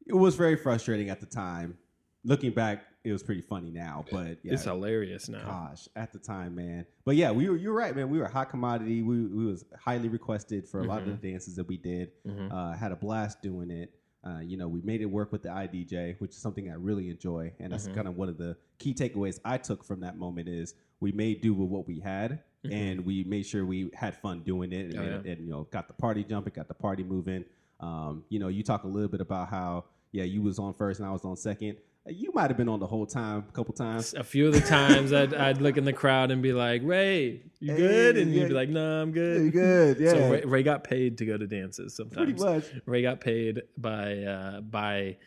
it 0.07 0.13
was 0.13 0.35
very 0.35 0.55
frustrating 0.55 1.09
at 1.09 1.19
the 1.19 1.25
time. 1.27 1.77
Looking 2.25 2.51
back, 2.51 2.83
it 3.05 3.13
was 3.13 3.23
pretty 3.23 3.41
funny 3.41 3.71
now, 3.71 4.03
but 4.11 4.39
yeah, 4.43 4.53
it's 4.53 4.65
hilarious 4.65 5.29
now. 5.29 5.45
gosh, 5.45 5.87
at 5.95 6.11
the 6.11 6.19
time, 6.19 6.53
man. 6.55 6.85
But 7.05 7.15
yeah, 7.15 7.31
we 7.31 7.47
were 7.49 7.55
you're 7.55 7.73
right, 7.73 7.95
man. 7.95 8.09
We 8.09 8.17
were 8.17 8.25
a 8.25 8.31
hot 8.31 8.49
commodity. 8.49 9.01
We 9.03 9.25
we 9.25 9.45
was 9.45 9.63
highly 9.79 10.09
requested 10.09 10.67
for 10.67 10.81
a 10.81 10.83
lot 10.83 11.01
of 11.03 11.07
Mm-hmm. 11.07 11.21
the 11.21 11.31
dances 11.31 11.55
that 11.55 11.67
we 11.67 11.77
did. 11.77 12.11
Mhm. 12.27 12.51
Uh, 12.51 12.75
had 12.75 12.91
a 12.91 12.97
blast 12.97 13.41
doing 13.41 13.71
it. 13.71 13.93
Uh, 14.25 14.39
you 14.39 14.57
know, 14.57 14.67
we 14.67 14.81
made 14.81 15.01
it 15.01 15.05
work 15.05 15.31
with 15.31 15.43
the 15.43 15.49
iDJ, 15.49 16.19
which 16.19 16.31
is 16.31 16.37
something 16.37 16.69
I 16.69 16.73
really 16.75 17.09
enjoy, 17.09 17.53
and 17.59 17.71
Mm-hmm. 17.71 17.71
that's 17.71 17.87
kind 17.87 18.07
of 18.07 18.17
one 18.17 18.27
of 18.29 18.37
the 18.37 18.57
key 18.77 18.93
takeaways 18.93 19.39
I 19.45 19.57
took 19.57 19.83
from 19.83 20.01
that 20.01 20.17
moment 20.17 20.49
is 20.49 20.75
we 20.99 21.11
made 21.13 21.41
do 21.41 21.53
with 21.53 21.69
what 21.69 21.87
we 21.87 21.99
had, 21.99 22.39
and 22.69 23.05
we 23.05 23.23
made 23.23 23.45
sure 23.45 23.65
we 23.65 23.89
had 23.93 24.17
fun 24.17 24.41
doing 24.43 24.73
it, 24.73 24.87
and, 24.87 24.93
Mm-hmm. 24.93 25.01
Oh, 25.01 25.15
and, 25.15 25.25
and, 25.25 25.45
you 25.45 25.51
know, 25.51 25.63
got 25.71 25.87
the 25.87 25.93
party 25.93 26.23
jumping, 26.25 26.53
got 26.53 26.67
the 26.67 26.73
party 26.73 27.03
moving. 27.03 27.45
Um, 27.79 28.25
you 28.27 28.39
know, 28.39 28.49
you 28.49 28.61
talk 28.63 28.83
a 28.83 28.87
little 28.87 29.07
bit 29.07 29.21
about 29.21 29.47
how 29.47 29.85
yeah, 30.11 30.23
you 30.25 30.41
was 30.41 30.59
on 30.59 30.73
first 30.73 30.99
and 30.99 31.07
I 31.07 31.11
was 31.11 31.23
on 31.23 31.37
second. 31.37 31.77
You 32.09 32.31
might 32.33 32.49
have 32.49 32.57
been 32.57 32.69
on 32.69 32.79
the 32.79 32.87
whole 32.87 33.05
time, 33.05 33.45
a 33.47 33.51
couple 33.51 33.73
times. 33.73 34.13
A 34.13 34.23
few 34.23 34.47
of 34.47 34.53
the 34.53 34.61
times 34.61 35.13
I'd, 35.13 35.33
I'd 35.33 35.61
look 35.61 35.77
in 35.77 35.85
the 35.85 35.93
crowd 35.93 36.31
and 36.31 36.41
be 36.41 36.53
like, 36.53 36.81
Ray, 36.83 37.41
you 37.59 37.71
Hey, 37.73 37.77
good? 37.77 38.17
And 38.17 38.33
yeah. 38.33 38.41
you'd 38.41 38.47
be 38.49 38.53
like, 38.55 38.69
no, 38.69 39.01
I'm 39.01 39.11
good. 39.11 39.37
Pretty 39.37 39.51
good, 39.51 39.99
yeah. 39.99 40.11
So 40.11 40.31
Ray, 40.31 40.41
Ray 40.45 40.63
got 40.63 40.83
paid 40.83 41.17
to 41.19 41.25
go 41.25 41.37
to 41.37 41.45
dances 41.47 41.95
sometimes. 41.95 42.33
Pretty 42.41 42.55
much. 42.55 42.65
Ray 42.85 43.01
got 43.01 43.21
paid 43.21 43.61
by 43.77 44.17
uh, 44.23 44.61
by 44.61 45.17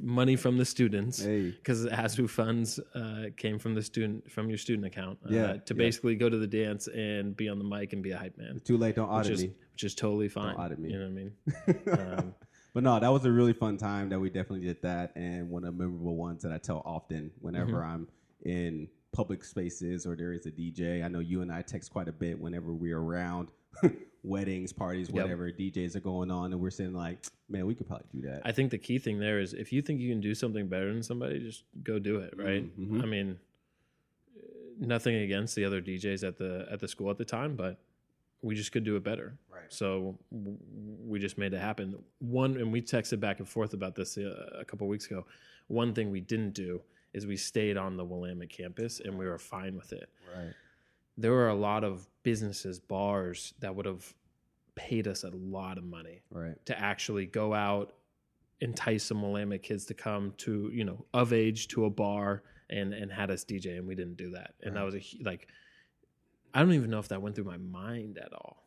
money 0.00 0.36
from 0.36 0.56
the 0.56 0.64
students 0.64 1.20
because 1.22 1.84
Hey. 1.84 1.90
ASU 1.90 2.28
funds 2.28 2.80
uh, 2.94 3.24
came 3.36 3.58
from 3.58 3.74
the 3.74 3.82
student 3.82 4.30
from 4.30 4.48
your 4.48 4.56
student 4.56 4.86
account 4.86 5.18
uh, 5.26 5.28
Yeah, 5.34 5.52
to 5.54 5.74
yeah. 5.74 5.78
basically 5.78 6.16
go 6.16 6.30
to 6.30 6.38
the 6.38 6.46
dance 6.46 6.86
and 6.88 7.36
be 7.36 7.48
on 7.50 7.58
the 7.58 7.64
mic 7.64 7.92
and 7.92 8.02
be 8.02 8.12
a 8.12 8.16
hype 8.18 8.38
man, 8.38 8.60
Too 8.64 8.78
late, 8.78 8.96
don't 8.96 9.08
which 9.10 9.26
audit 9.26 9.32
is 9.32 9.42
me. 9.42 9.52
which 9.74 9.84
is 9.84 9.94
totally 9.94 10.28
fine. 10.30 10.54
Don't 10.56 10.64
audit 10.64 10.78
me. 10.78 10.90
You 10.92 10.98
know 10.98 11.04
what 11.04 11.10
I 11.10 11.94
mean? 12.00 12.18
Um, 12.18 12.34
But 12.74 12.82
no, 12.84 12.98
that 12.98 13.08
was 13.12 13.24
a 13.26 13.30
really 13.30 13.52
fun 13.52 13.76
time 13.76 14.08
that 14.10 14.18
we 14.18 14.30
definitely 14.30 14.66
did 14.66 14.80
that, 14.82 15.12
and 15.14 15.50
one 15.50 15.64
of 15.64 15.76
the 15.76 15.82
memorable 15.84 16.16
ones 16.16 16.42
that 16.42 16.52
I 16.52 16.58
tell 16.58 16.82
often 16.84 17.30
whenever 17.40 17.72
Mm-hmm. 17.72 17.90
I'm 17.90 18.08
in 18.44 18.88
public 19.12 19.44
spaces 19.44 20.06
or 20.06 20.16
there 20.16 20.32
is 20.32 20.46
a 20.46 20.50
DJ. 20.50 21.04
I 21.04 21.08
know 21.08 21.18
you 21.18 21.42
and 21.42 21.52
I 21.52 21.60
text 21.62 21.92
quite 21.92 22.08
a 22.08 22.12
bit 22.12 22.38
whenever 22.40 22.72
we're 22.72 22.98
around 22.98 23.50
weddings, 24.22 24.72
parties, 24.72 25.08
Yep. 25.08 25.14
whatever 25.22 25.50
DJs 25.52 25.96
are 25.96 26.00
going 26.00 26.30
on, 26.30 26.52
and 26.52 26.60
we're 26.62 26.70
saying 26.70 26.94
like, 26.94 27.18
man, 27.50 27.66
we 27.66 27.74
could 27.74 27.86
probably 27.86 28.06
do 28.10 28.22
that. 28.22 28.40
I 28.46 28.52
think 28.52 28.70
the 28.70 28.78
key 28.78 28.98
thing 28.98 29.18
there 29.18 29.38
is 29.38 29.52
if 29.52 29.70
you 29.70 29.82
think 29.82 30.00
you 30.00 30.08
can 30.10 30.20
do 30.22 30.34
something 30.34 30.66
better 30.66 30.90
than 30.92 31.02
somebody, 31.02 31.40
just 31.40 31.64
go 31.82 31.98
do 31.98 32.16
it, 32.20 32.32
right? 32.38 32.64
Mhm. 32.80 33.02
I 33.02 33.06
mean, 33.06 33.38
nothing 34.78 35.14
against 35.16 35.54
the 35.54 35.64
other 35.66 35.80
DJs 35.82 36.26
at 36.26 36.38
the 36.38 36.66
at 36.70 36.80
the 36.80 36.88
school 36.88 37.10
at 37.10 37.18
the 37.18 37.24
time, 37.26 37.54
but 37.54 37.78
we 38.42 38.54
just 38.54 38.72
could 38.72 38.84
do 38.84 38.96
it 38.96 39.04
better. 39.04 39.36
right. 39.52 39.62
So 39.72 40.18
w- 40.32 40.58
we 41.06 41.18
just 41.20 41.38
made 41.38 41.54
it 41.54 41.60
happen. 41.60 41.96
One, 42.18 42.56
and 42.56 42.72
we 42.72 42.82
texted 42.82 43.20
back 43.20 43.38
and 43.38 43.48
forth 43.48 43.72
about 43.72 43.94
this 43.94 44.18
uh, 44.18 44.50
a 44.58 44.64
couple 44.64 44.86
weeks 44.88 45.06
ago. 45.06 45.24
One 45.68 45.94
thing 45.94 46.10
we 46.10 46.20
didn't 46.20 46.52
do 46.54 46.82
is 47.14 47.26
we 47.26 47.36
stayed 47.36 47.76
on 47.76 47.96
the 47.96 48.04
Willamette 48.04 48.50
campus, 48.50 49.00
and 49.00 49.16
we 49.18 49.26
were 49.26 49.38
fine 49.38 49.76
with 49.76 49.92
it. 49.92 50.08
Right. 50.36 50.52
There 51.16 51.30
were 51.30 51.48
a 51.48 51.54
lot 51.54 51.84
of 51.84 52.08
businesses, 52.22 52.80
bars 52.80 53.54
that 53.60 53.74
would 53.74 53.86
have 53.86 54.12
paid 54.74 55.06
us 55.06 55.22
a 55.24 55.30
lot 55.30 55.76
of 55.78 55.84
money 55.84 56.22
Right. 56.30 56.54
to 56.66 56.78
actually 56.78 57.26
go 57.26 57.52
out, 57.54 57.92
entice 58.60 59.04
some 59.04 59.20
Willamette 59.22 59.62
kids 59.62 59.84
to 59.86 59.94
come 59.94 60.32
to, 60.38 60.70
you 60.72 60.84
know, 60.84 61.04
of 61.12 61.32
age 61.32 61.68
to 61.68 61.84
a 61.84 61.90
bar 61.90 62.42
and 62.70 62.94
and 62.94 63.12
had 63.12 63.30
us 63.30 63.44
DJ, 63.44 63.76
and 63.78 63.86
we 63.86 63.94
didn't 63.94 64.16
do 64.16 64.30
that. 64.30 64.54
And 64.62 64.74
that 64.76 64.82
was 64.84 64.94
a 64.94 65.02
like, 65.22 65.48
I 66.54 66.60
don't 66.60 66.72
even 66.72 66.90
know 66.90 66.98
if 66.98 67.08
that 67.08 67.22
went 67.22 67.34
through 67.34 67.44
my 67.44 67.56
mind 67.56 68.18
at 68.18 68.32
all. 68.32 68.64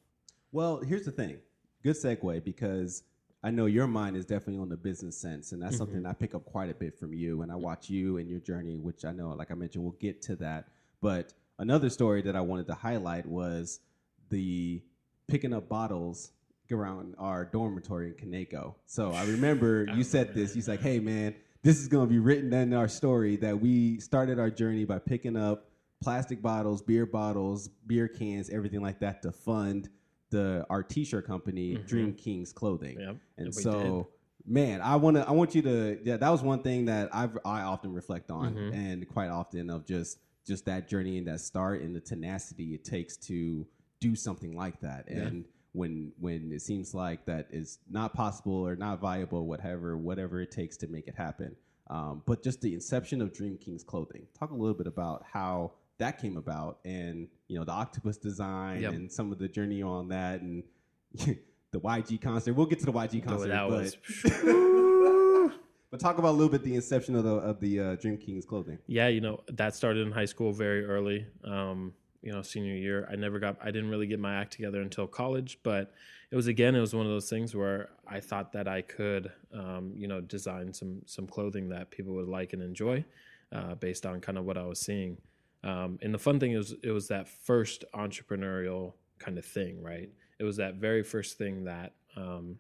Well, 0.52 0.80
here's 0.80 1.06
the 1.06 1.12
thing. 1.12 1.38
Good 1.84 1.96
segue 1.96 2.44
because 2.44 3.04
I 3.44 3.52
know 3.52 3.68
your 3.68 3.86
mind 3.86 4.18
is 4.18 4.26
definitely 4.26 4.60
on 4.62 4.70
the 4.70 4.78
business 4.78 5.16
sense, 5.18 5.52
and 5.52 5.62
that's 5.62 5.78
something 5.78 5.98
mm-hmm. 5.98 6.08
I 6.08 6.14
pick 6.14 6.34
up 6.34 6.46
quite 6.46 6.72
a 6.72 6.74
bit 6.74 6.98
from 6.98 7.14
you. 7.14 7.44
And 7.44 7.52
I 7.52 7.56
watch 7.56 7.90
you 7.90 8.18
and 8.18 8.28
your 8.28 8.40
journey, 8.40 8.78
which 8.78 9.06
I 9.06 9.12
know, 9.12 9.30
like 9.30 9.52
I 9.52 9.54
mentioned, 9.54 9.84
we'll 9.84 9.94
get 9.94 10.22
to 10.24 10.36
that. 10.38 10.70
But 11.02 11.34
another 11.60 11.90
story 11.90 12.24
that 12.24 12.36
I 12.36 12.42
wanted 12.42 12.66
to 12.68 12.74
highlight 12.74 13.26
was 13.26 13.82
the 14.30 14.82
picking 15.28 15.54
up 15.54 15.70
bottles 15.70 16.32
around 16.72 17.14
our 17.20 17.46
dormitory 17.46 18.08
in 18.08 18.14
Kaneko. 18.14 18.74
So 18.88 19.12
I 19.12 19.26
remember 19.26 19.86
you 19.96 20.04
said 20.04 20.34
this. 20.34 20.56
You 20.56 20.64
like, 20.68 20.82
"Hey, 20.82 21.00
man, 21.00 21.36
this 21.62 21.80
is 21.80 21.88
going 21.88 22.08
to 22.08 22.12
be 22.12 22.20
written 22.20 22.52
in 22.54 22.74
our 22.74 22.88
story 22.88 23.36
that 23.38 23.60
we 23.60 24.00
started 24.00 24.40
our 24.40 24.50
journey 24.50 24.86
by 24.86 25.00
picking 25.00 25.38
up 25.38 25.70
plastic 26.06 26.42
bottles, 26.42 26.82
beer 26.82 27.06
bottles, 27.06 27.68
beer 27.88 28.08
cans, 28.08 28.50
everything 28.50 28.82
like 28.82 29.00
that 29.00 29.22
to 29.24 29.32
fund 29.32 29.90
the 30.30 30.66
our 30.70 30.84
t-shirt 30.84 31.26
company, 31.28 31.76
Mhm. 31.76 31.88
Dream 31.88 32.14
Kings 32.14 32.54
Clothing. 32.54 33.00
Yep. 33.00 33.18
And 33.38 33.54
so, 33.54 34.10
man, 34.46 34.82
I 34.82 34.96
want 34.96 35.18
to 35.18 35.28
I 35.28 35.32
want 35.32 35.54
you 35.56 35.62
to 35.64 36.00
yeah, 36.04 36.18
that 36.18 36.30
was 36.30 36.42
one 36.44 36.62
thing 36.62 36.86
that 36.86 37.10
I've 37.14 37.38
I 37.44 37.62
often 37.62 37.92
reflect 37.94 38.32
on 38.32 38.54
Mhm. 38.56 38.74
and 38.74 39.08
quite 39.10 39.30
often 39.30 39.70
of 39.70 39.86
just 39.86 40.20
just 40.46 40.66
that 40.66 40.88
journey 40.88 41.18
and 41.18 41.28
that 41.28 41.40
start 41.42 41.82
and 41.82 41.96
the 41.96 42.00
tenacity 42.00 42.76
it 42.76 42.84
takes 42.84 43.18
to 43.18 43.66
do 44.00 44.16
something 44.16 44.56
like 44.56 44.80
that. 44.82 45.06
Yeah. 45.10 45.18
And 45.28 45.46
when 45.74 46.12
when 46.20 46.52
it 46.52 46.62
seems 46.62 46.94
like 46.94 47.26
that 47.26 47.48
is 47.52 47.80
not 47.90 48.14
possible 48.14 48.54
or 48.68 48.76
not 48.76 49.00
viable, 49.00 49.48
whatever 49.48 49.98
whatever 49.98 50.40
it 50.42 50.52
takes 50.52 50.78
to 50.78 50.88
make 50.88 51.08
it 51.08 51.16
happen. 51.16 51.56
Um, 51.88 52.24
but 52.26 52.42
just 52.42 52.62
the 52.62 52.74
inception 52.74 53.22
of 53.22 53.32
Dream 53.32 53.58
Kings 53.58 53.84
Clothing. 53.84 54.28
Talk 54.34 54.50
a 54.52 54.56
little 54.56 54.74
bit 54.74 54.88
about 54.88 55.24
how 55.24 55.74
that 55.98 56.20
came 56.22 56.38
about 56.38 56.80
and 56.86 57.28
you 57.48 57.58
know 57.58 57.64
the 57.66 57.72
octopus 57.72 58.18
design 58.18 58.82
Yep. 58.82 58.94
and 58.94 59.12
some 59.12 59.32
of 59.32 59.40
the 59.40 59.48
journey 59.48 59.82
on 59.82 60.10
that 60.10 60.42
and 60.42 60.64
the 61.14 61.80
YG 61.80 62.22
concert. 62.22 62.54
We'll 62.54 62.66
get 62.66 62.80
to 62.80 62.86
the 62.86 62.94
YG 62.94 63.24
concert, 63.24 63.50
but, 63.70 65.52
but 65.92 66.00
talk 66.00 66.18
about 66.18 66.32
a 66.32 66.38
little 66.38 66.50
bit 66.50 66.64
the 66.64 66.76
inception 66.76 67.16
of 67.16 67.24
the 67.24 67.36
of 67.36 67.60
the 67.60 67.80
uh, 67.80 67.96
Dream 67.96 68.18
Kings 68.18 68.46
clothing. 68.46 68.80
yeah, 68.88 69.08
you 69.08 69.22
know, 69.22 69.42
that 69.54 69.76
started 69.76 70.06
in 70.06 70.12
high 70.12 70.26
school 70.26 70.52
very 70.52 70.86
early. 70.86 71.26
Um, 71.44 71.94
you 72.22 72.32
know, 72.32 72.42
senior 72.42 72.74
year. 72.74 73.08
I 73.12 73.16
never 73.16 73.38
got 73.40 73.58
I 73.62 73.68
didn't 73.68 73.90
really 73.90 74.08
get 74.08 74.20
my 74.20 74.36
act 74.36 74.54
together 74.54 74.82
until 74.82 75.06
college, 75.06 75.60
but 75.64 75.94
it 76.32 76.36
was 76.36 76.48
again, 76.48 76.76
it 76.76 76.80
was 76.82 76.96
one 76.96 77.06
of 77.06 77.12
those 77.12 77.30
things 77.30 77.56
where 77.56 77.90
I 78.08 78.20
thought 78.20 78.52
that 78.54 78.68
I 78.68 78.82
could 78.82 79.32
um, 79.54 79.94
you 79.96 80.08
know, 80.08 80.22
design 80.22 80.74
some 80.74 81.02
some 81.06 81.28
clothing 81.28 81.70
that 81.70 81.92
people 81.92 82.14
would 82.16 82.28
like 82.28 82.54
and 82.54 82.64
enjoy, 82.64 83.06
uh, 83.52 83.76
based 83.76 84.06
on 84.08 84.22
kind 84.22 84.38
of 84.40 84.46
what 84.46 84.58
I 84.58 84.66
was 84.66 84.80
seeing. 84.80 85.18
Um, 85.66 85.98
and 86.04 86.14
the 86.14 86.20
fun 86.20 86.40
thing 86.40 86.52
is 86.52 86.76
it 86.84 86.92
was 86.92 87.08
that 87.08 87.28
first 87.28 87.84
entrepreneurial 87.94 88.94
kind 89.18 89.38
of 89.38 89.46
thing, 89.46 89.82
right? 89.82 90.10
It 90.40 90.44
was 90.44 90.58
that 90.58 90.76
very 90.76 91.04
first 91.04 91.38
thing 91.38 91.66
that 91.66 91.94
um, 92.16 92.60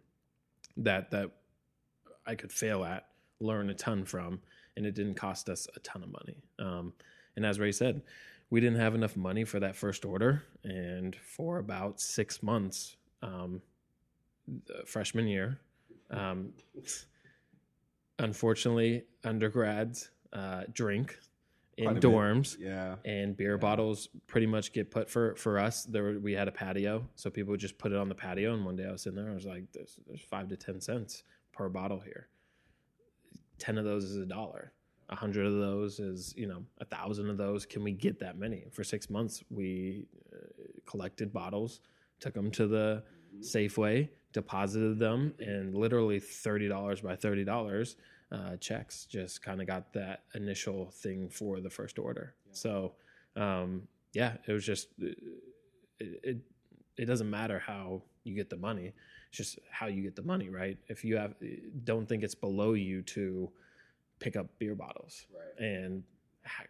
that 0.77 1.11
that 1.11 1.29
I 2.25 2.35
could 2.35 2.51
fail 2.51 2.83
at, 2.83 3.05
learn 3.39 3.69
a 3.69 3.75
ton 3.75 4.05
from, 4.05 4.41
and 4.75 4.85
it 4.85 4.95
didn't 4.95 5.13
cost 5.13 5.49
us 5.49 5.67
a 5.75 5.79
ton 5.81 6.01
of 6.01 6.11
money. 6.11 6.43
Um, 6.57 6.93
and 7.35 7.45
as 7.45 7.59
Ray 7.59 7.71
said, 7.71 8.01
we 8.49 8.59
didn't 8.59 8.79
have 8.79 8.95
enough 8.95 9.15
money 9.15 9.43
for 9.43 9.59
that 9.59 9.75
first 9.75 10.03
order, 10.03 10.43
and 10.63 11.15
for 11.15 11.59
about 11.59 12.01
six 12.01 12.41
months, 12.41 12.95
um, 13.21 13.61
freshman 14.85 15.27
year, 15.27 15.59
um, 16.09 16.53
unfortunately, 18.19 19.03
undergrads 19.23 20.09
uh, 20.33 20.63
drink 20.73 21.19
in 21.77 21.87
a 21.87 21.93
bit. 21.93 22.03
dorms. 22.03 22.57
Yeah, 22.59 22.95
and 23.05 23.35
beer 23.35 23.53
Yeah. 23.55 23.57
bottles 23.57 24.09
pretty 24.27 24.47
much 24.47 24.71
get 24.73 24.91
put 24.91 25.09
for 25.09 25.35
for 25.35 25.59
us. 25.59 25.83
There 25.83 26.03
were, 26.03 26.19
we 26.19 26.33
had 26.33 26.47
a 26.47 26.51
patio 26.51 27.07
so 27.15 27.29
people 27.29 27.51
would 27.51 27.59
just 27.59 27.77
put 27.77 27.91
it 27.91 27.97
on 27.97 28.09
the 28.09 28.15
patio. 28.15 28.53
And 28.53 28.65
one 28.65 28.75
day 28.75 28.85
i 28.85 28.91
was 28.91 29.05
in 29.05 29.15
there 29.15 29.29
i 29.29 29.33
was 29.33 29.45
like 29.45 29.71
there's, 29.73 29.99
there's 30.07 30.21
five 30.21 30.47
to 30.49 30.57
ten 30.57 30.79
cents 30.79 31.23
per 31.51 31.67
bottle 31.69 31.99
here. 31.99 32.27
10 33.59 33.77
of 33.77 33.85
those 33.85 34.03
is 34.03 34.17
a 34.17 34.25
dollar. 34.25 34.73
A 35.09 35.15
hundred 35.15 35.45
of 35.45 35.53
those 35.53 35.99
is 35.99 36.33
you 36.35 36.47
know 36.47 36.63
a 36.79 36.85
thousand 36.85 37.29
of 37.29 37.37
those. 37.37 37.65
Can 37.65 37.83
we 37.83 37.91
get 37.91 38.19
that 38.19 38.37
many? 38.37 38.65
For 38.71 38.83
six 38.83 39.09
months 39.09 39.43
we 39.49 40.07
uh, 40.33 40.37
collected 40.85 41.31
bottles 41.31 41.81
took 42.19 42.33
them 42.33 42.49
to 42.51 42.67
the 42.67 43.03
safeway 43.41 44.09
deposited 44.31 44.97
them 44.99 45.33
and 45.39 45.73
literally 45.75 46.19
$30 46.19 47.01
by 47.03 47.15
$30 47.15 47.95
uh, 48.31 48.57
checks 48.57 49.05
just 49.05 49.41
kind 49.43 49.61
of 49.61 49.67
got 49.67 49.93
that 49.93 50.23
initial 50.33 50.91
thing 50.91 51.29
for 51.29 51.59
the 51.59 51.69
first 51.69 51.99
order. 51.99 52.33
So 52.51 52.93
um, 53.35 53.87
yeah 54.15 54.37
it 54.47 54.53
was 54.53 54.65
just 54.65 54.87
it, 54.97 55.17
it 55.99 56.37
it 56.97 57.05
doesn't 57.05 57.29
matter 57.29 57.59
how 57.59 58.01
you 58.23 58.33
get 58.33 58.49
the 58.49 58.57
money 58.57 58.93
it's 59.27 59.37
just 59.37 59.59
how 59.69 59.87
you 59.87 60.01
get 60.01 60.15
the 60.15 60.23
money 60.23 60.49
right? 60.49 60.77
If 60.87 61.03
you 61.03 61.17
have 61.17 61.35
don't 61.83 62.07
think 62.07 62.23
it's 62.23 62.33
below 62.33 62.73
you 62.73 63.03
to 63.03 63.51
pick 64.19 64.35
up 64.35 64.47
beer 64.57 64.73
bottles 64.73 65.27
right. 65.35 65.67
and 65.67 66.03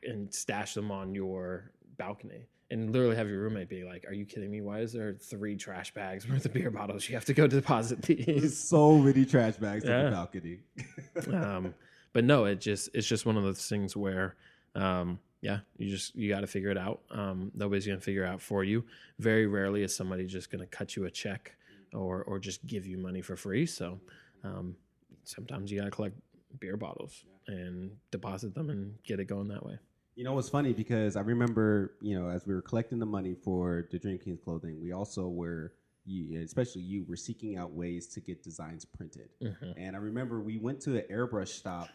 and 0.04 0.34
stash 0.34 0.74
them 0.74 0.92
on 0.92 1.14
your 1.14 1.72
balcony 1.98 2.48
and 2.72 2.92
literally 2.92 3.16
have 3.16 3.30
your 3.30 3.42
roommate 3.42 3.70
be 3.70 3.84
like 3.84 4.06
are 4.08 4.14
you 4.14 4.26
kidding 4.26 4.50
me 4.50 4.60
why 4.60 4.80
is 4.80 4.92
there 4.92 5.14
three 5.14 5.56
trash 5.56 5.94
bags 5.94 6.28
worth 6.30 6.46
of 6.46 6.54
beer 6.54 6.72
bottles 6.72 7.08
you 7.08 7.16
have 7.16 7.26
to 7.26 7.34
go 7.34 7.48
deposit 7.48 8.02
There's 8.02 8.26
these 8.26 8.58
so 8.58 8.98
many 8.98 9.26
trash 9.26 9.56
bags 9.58 9.86
on 9.86 10.06
the 10.06 10.12
balcony. 10.12 10.60
um, 11.34 11.74
but 12.14 12.24
no, 12.24 12.46
it 12.46 12.62
just 12.62 12.90
it's 12.94 13.08
just 13.08 13.26
one 13.26 13.38
of 13.38 13.44
those 13.44 13.68
things 13.68 13.96
where, 13.96 14.36
um, 14.76 15.20
yeah, 15.42 15.60
you 15.78 15.90
just 15.90 16.16
you 16.16 16.30
got 16.30 16.42
to 16.42 16.48
figure 16.48 16.70
it 16.70 16.78
out. 16.78 17.02
Um, 17.12 17.52
nobody's 17.54 17.86
gonna 17.86 18.00
figure 18.00 18.24
it 18.24 18.28
out 18.28 18.42
for 18.42 18.64
you. 18.64 18.84
Very 19.20 19.48
rarely 19.48 19.84
is 19.84 19.96
somebody 19.96 20.26
just 20.26 20.52
gonna 20.52 20.66
cut 20.66 20.96
you 20.96 21.06
a 21.06 21.12
check 21.12 21.56
or 21.94 22.24
or 22.24 22.40
just 22.40 22.66
give 22.66 22.86
you 22.86 22.98
money 22.98 23.22
for 23.22 23.36
free. 23.36 23.66
So 23.66 24.00
um, 24.44 24.76
sometimes 25.24 25.72
you 25.72 25.80
gotta 25.80 25.92
collect 25.92 26.16
beer 26.60 26.78
bottles 26.78 27.26
and 27.48 27.92
deposit 28.12 28.56
them 28.56 28.70
and 28.70 28.96
get 29.04 29.20
it 29.20 29.26
going 29.26 29.50
that 29.50 29.66
way. 29.66 29.78
You 30.16 30.24
know, 30.24 30.38
it's 30.40 30.48
funny 30.50 30.72
because 30.74 31.18
I 31.18 31.22
remember, 31.22 31.96
you 32.02 32.18
know, 32.18 32.30
as 32.30 32.48
we 32.48 32.54
were 32.54 32.62
collecting 32.62 33.00
the 33.00 33.06
money 33.06 33.36
for 33.36 33.88
the 33.92 34.00
Dream 34.00 34.18
Kings 34.18 34.40
clothing, 34.44 34.80
we 34.82 34.94
also 34.94 35.28
were, 35.28 35.74
you, 36.06 36.42
especially 36.42 36.84
you, 36.84 37.06
were 37.08 37.18
seeking 37.18 37.58
out 37.58 37.72
ways 37.74 38.08
to 38.14 38.22
get 38.22 38.42
designs 38.42 38.86
printed. 38.86 39.30
Mhm. 39.42 39.74
And 39.76 39.96
I 39.96 40.00
remember 40.00 40.40
we 40.40 40.58
went 40.58 40.80
to 40.82 40.96
an 40.96 41.04
airbrush 41.12 41.62
shop. 41.62 41.90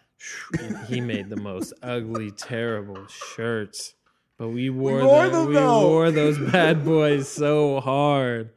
And 0.61 0.77
he 0.89 1.01
made 1.01 1.31
the 1.31 1.37
most 1.37 1.73
ugly, 1.83 2.31
terrible 2.31 3.07
shirts. 3.07 3.95
But 4.37 4.49
we 4.49 4.69
wore, 4.69 5.03
wore 5.07 5.25
them, 5.25 5.33
them, 5.33 5.49
we 5.49 5.55
though. 5.55 5.89
wore 5.89 6.11
those 6.11 6.39
bad 6.53 6.85
boys 6.85 7.27
so 7.27 7.81
hard. 7.81 8.51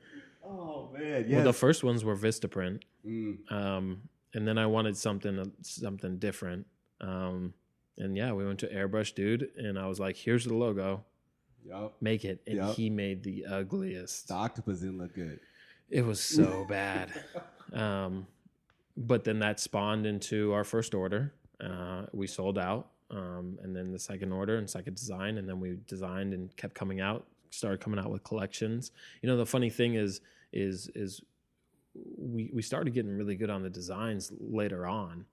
Oh 0.46 0.90
man, 0.94 1.26
yeah. 1.30 1.38
Well, 1.38 1.46
the 1.46 1.54
first 1.54 1.84
ones 1.86 2.04
were 2.04 2.18
Vistaprint. 2.18 2.82
mm, 3.06 3.50
um, 3.50 4.02
and 4.34 4.46
then 4.46 4.58
I 4.58 4.66
wanted 4.66 4.98
something 4.98 5.52
something 5.62 6.18
different. 6.20 6.68
Um, 7.00 7.54
and 7.98 8.16
yeah, 8.18 8.32
we 8.34 8.46
went 8.46 8.60
to 8.60 8.68
Airbrush 8.68 9.14
Dude, 9.16 9.50
and 9.58 9.78
I 9.78 9.88
was 9.88 10.00
like, 10.00 10.16
"Here's 10.16 10.46
the 10.46 10.54
logo, 10.54 11.04
yup. 11.66 11.96
make 12.02 12.26
it." 12.26 12.42
And 12.48 12.58
Yep. 12.58 12.76
he 12.76 12.90
made 12.90 13.24
the 13.24 13.46
ugliest. 13.46 14.28
The 14.30 14.34
octopus 14.36 14.80
didn't 14.80 14.98
look 15.00 15.14
good. 15.16 15.40
It 15.90 16.04
was 16.06 16.20
so 16.20 16.66
bad. 16.70 17.12
Um, 17.72 18.28
but 18.98 19.24
then 19.24 19.40
that 19.40 19.60
spawned 19.60 20.06
into 20.06 20.54
our 20.54 20.64
first 20.64 20.94
order. 20.94 21.34
Uh, 21.60 22.06
we 22.14 22.28
sold 22.28 22.58
out, 22.58 22.90
um, 23.12 23.58
and 23.62 23.76
then 23.76 23.92
the 23.92 24.00
second 24.00 24.32
order 24.32 24.58
and 24.58 24.70
second 24.70 24.96
design, 24.96 25.38
and 25.38 25.48
then 25.48 25.60
we 25.60 25.78
designed 25.88 26.34
and 26.34 26.56
kept 26.58 26.74
coming 26.74 27.00
out. 27.00 27.26
Started 27.52 27.80
coming 27.80 28.00
out 28.00 28.10
with 28.10 28.24
collections. 28.24 28.92
You 29.22 29.30
know, 29.30 29.38
the 29.38 29.46
funny 29.46 29.70
thing 29.70 29.94
is, 29.94 30.22
is, 30.52 30.90
is 30.96 31.22
we 32.18 32.50
we 32.52 32.64
started 32.64 32.92
getting 32.96 33.16
really 33.16 33.36
good 33.36 33.52
on 33.52 33.62
the 33.62 33.70
designs 33.70 34.32
later 34.40 34.88
on. 34.88 35.26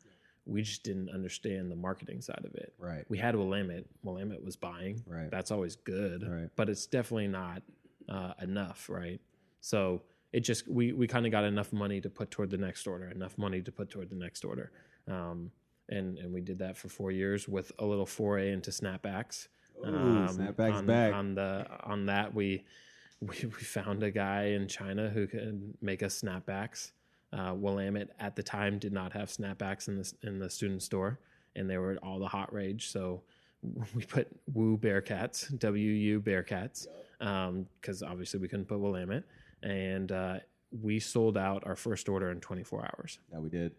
We 0.46 0.62
just 0.62 0.82
didn't 0.82 1.10
understand 1.10 1.70
the 1.70 1.76
marketing 1.76 2.20
side 2.22 2.44
of 2.44 2.54
it. 2.54 2.72
Right. 2.78 3.04
We 3.08 3.18
had 3.18 3.36
Willamette. 3.36 3.84
Willamette 4.02 4.42
was 4.42 4.56
buying. 4.56 5.02
Right. 5.06 5.30
That's 5.30 5.50
always 5.50 5.76
good, 5.76 6.26
Right. 6.28 6.48
but 6.56 6.68
it's 6.68 6.86
definitely 6.86 7.28
not 7.28 7.62
uh, 8.08 8.32
enough, 8.42 8.88
right? 8.88 9.20
So 9.60 10.02
it 10.32 10.40
just 10.40 10.66
we 10.68 10.92
we 10.92 11.06
kind 11.06 11.26
of 11.26 11.32
got 11.32 11.44
enough 11.44 11.72
money 11.72 12.00
to 12.00 12.08
put 12.10 12.30
toward 12.30 12.50
the 12.50 12.56
next 12.58 12.86
order, 12.86 13.08
enough 13.10 13.36
money 13.38 13.60
to 13.62 13.70
put 13.72 13.90
toward 13.90 14.08
the 14.10 14.16
next 14.16 14.44
order, 14.44 14.72
um, 15.08 15.50
and 15.88 16.18
and 16.18 16.32
we 16.32 16.40
did 16.40 16.58
that 16.60 16.76
for 16.76 16.88
four 16.88 17.10
years 17.12 17.46
with 17.48 17.70
a 17.78 17.84
little 17.84 18.06
foray 18.06 18.52
into 18.52 18.70
snapbacks. 18.70 19.48
Ooh, 19.84 20.26
snapbacks 20.28 20.74
on, 20.74 20.86
back. 20.86 21.14
on 21.14 21.34
the 21.34 21.66
on 21.84 22.06
that 22.06 22.34
we, 22.34 22.64
we 23.20 23.36
we 23.44 23.50
found 23.50 24.02
a 24.02 24.10
guy 24.10 24.44
in 24.46 24.66
China 24.68 25.10
who 25.10 25.26
could 25.26 25.74
make 25.82 26.02
us 26.02 26.20
snapbacks. 26.22 26.92
Uh, 27.32 27.54
Willamette 27.54 28.10
at 28.18 28.34
the 28.34 28.42
time 28.42 28.78
did 28.78 28.92
not 28.92 29.12
have 29.12 29.28
snapbacks 29.28 29.88
in 29.88 29.96
the 29.96 30.12
in 30.22 30.38
the 30.38 30.50
student 30.50 30.82
store, 30.82 31.20
and 31.54 31.70
they 31.70 31.78
were 31.78 31.96
all 32.02 32.18
the 32.18 32.26
hot 32.26 32.52
rage. 32.52 32.88
So 32.88 33.22
we 33.94 34.04
put 34.04 34.28
Woo 34.52 34.76
Bearcats, 34.76 35.56
W 35.58 35.90
U 35.90 36.20
Bearcats, 36.20 36.86
because 37.18 38.02
obviously 38.02 38.40
we 38.40 38.48
couldn't 38.48 38.66
put 38.66 38.80
Willamette, 38.80 39.24
and 39.62 40.10
uh, 40.10 40.38
we 40.82 40.98
sold 40.98 41.36
out 41.36 41.62
our 41.66 41.76
first 41.76 42.08
order 42.08 42.30
in 42.30 42.40
24 42.40 42.82
hours. 42.82 43.18
Yeah, 43.32 43.38
we 43.38 43.48
did. 43.48 43.72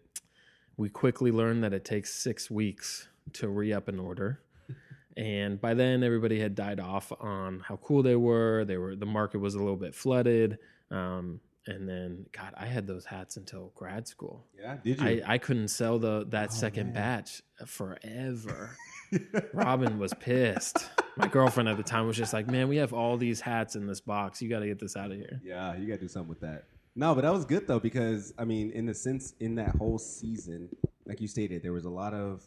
We 0.76 0.88
quickly 0.88 1.30
learned 1.30 1.62
that 1.64 1.72
it 1.72 1.84
takes 1.84 2.14
six 2.14 2.50
weeks 2.50 3.08
to 3.34 3.48
re 3.48 3.72
up 3.72 3.88
an 3.88 3.98
order. 3.98 4.40
And 5.14 5.60
by 5.60 5.74
then, 5.74 6.02
everybody 6.02 6.40
had 6.40 6.54
died 6.54 6.80
off 6.80 7.12
on 7.20 7.60
how 7.60 7.76
cool 7.76 8.02
they 8.02 8.16
were. 8.16 8.64
They 8.64 8.78
were 8.78 8.96
the 8.96 9.04
market 9.04 9.40
was 9.40 9.54
a 9.54 9.58
little 9.58 9.76
bit 9.76 9.94
flooded. 9.94 10.56
Um, 10.90 11.38
and 11.66 11.88
then, 11.88 12.26
God, 12.32 12.52
I 12.56 12.66
had 12.66 12.86
those 12.86 13.04
hats 13.04 13.36
until 13.36 13.72
grad 13.74 14.08
school. 14.08 14.44
Yeah, 14.58 14.76
did 14.82 15.00
you? 15.00 15.06
I, 15.06 15.22
I 15.34 15.38
couldn't 15.38 15.68
sell 15.68 15.98
the 15.98 16.26
that 16.30 16.48
Oh, 16.50 16.54
second 16.54 16.86
man. 16.86 16.94
batch 16.94 17.42
forever. 17.66 18.76
Robin 19.52 19.98
was 19.98 20.12
pissed. 20.14 20.88
My 21.16 21.28
girlfriend 21.28 21.68
at 21.68 21.76
the 21.76 21.82
time 21.82 22.06
was 22.06 22.16
just 22.16 22.32
like, 22.32 22.46
"Man, 22.48 22.68
we 22.68 22.76
have 22.76 22.92
all 22.92 23.16
these 23.16 23.40
hats 23.40 23.76
in 23.76 23.86
this 23.86 24.00
box. 24.00 24.40
You 24.40 24.48
got 24.48 24.60
to 24.60 24.66
get 24.66 24.78
this 24.80 24.96
out 24.96 25.10
of 25.10 25.16
here." 25.18 25.40
Yeah, 25.44 25.76
you 25.76 25.86
got 25.86 25.94
to 25.96 26.00
do 26.00 26.08
something 26.08 26.28
with 26.30 26.40
that. 26.40 26.64
No, 26.94 27.14
but 27.14 27.22
that 27.22 27.32
was 27.32 27.44
good 27.44 27.66
though 27.66 27.80
because 27.80 28.32
I 28.38 28.44
mean, 28.44 28.70
in 28.72 28.86
the 28.86 28.94
sense 28.94 29.34
in 29.40 29.54
that 29.56 29.76
whole 29.76 29.98
season, 29.98 30.68
like 31.06 31.20
you 31.20 31.28
stated, 31.28 31.62
there 31.62 31.72
was 31.72 31.84
a 31.84 31.90
lot 31.90 32.14
of 32.14 32.42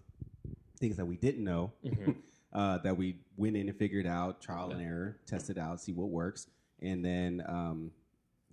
things 0.80 0.98
that 0.98 1.06
we 1.06 1.16
didn't 1.16 1.44
know 1.44 1.72
uh, 2.54 2.80
that 2.80 2.96
we 2.98 3.18
went 3.38 3.56
in 3.56 3.70
and 3.70 3.78
figured 3.78 4.06
out, 4.08 4.42
trial 4.42 4.72
and 4.72 4.82
error, 4.82 5.18
tested 5.28 5.58
out, 5.58 5.80
see 5.82 5.94
what 5.94 6.10
works, 6.10 6.48
and 6.82 7.04
then 7.04 7.44
um, 7.48 7.92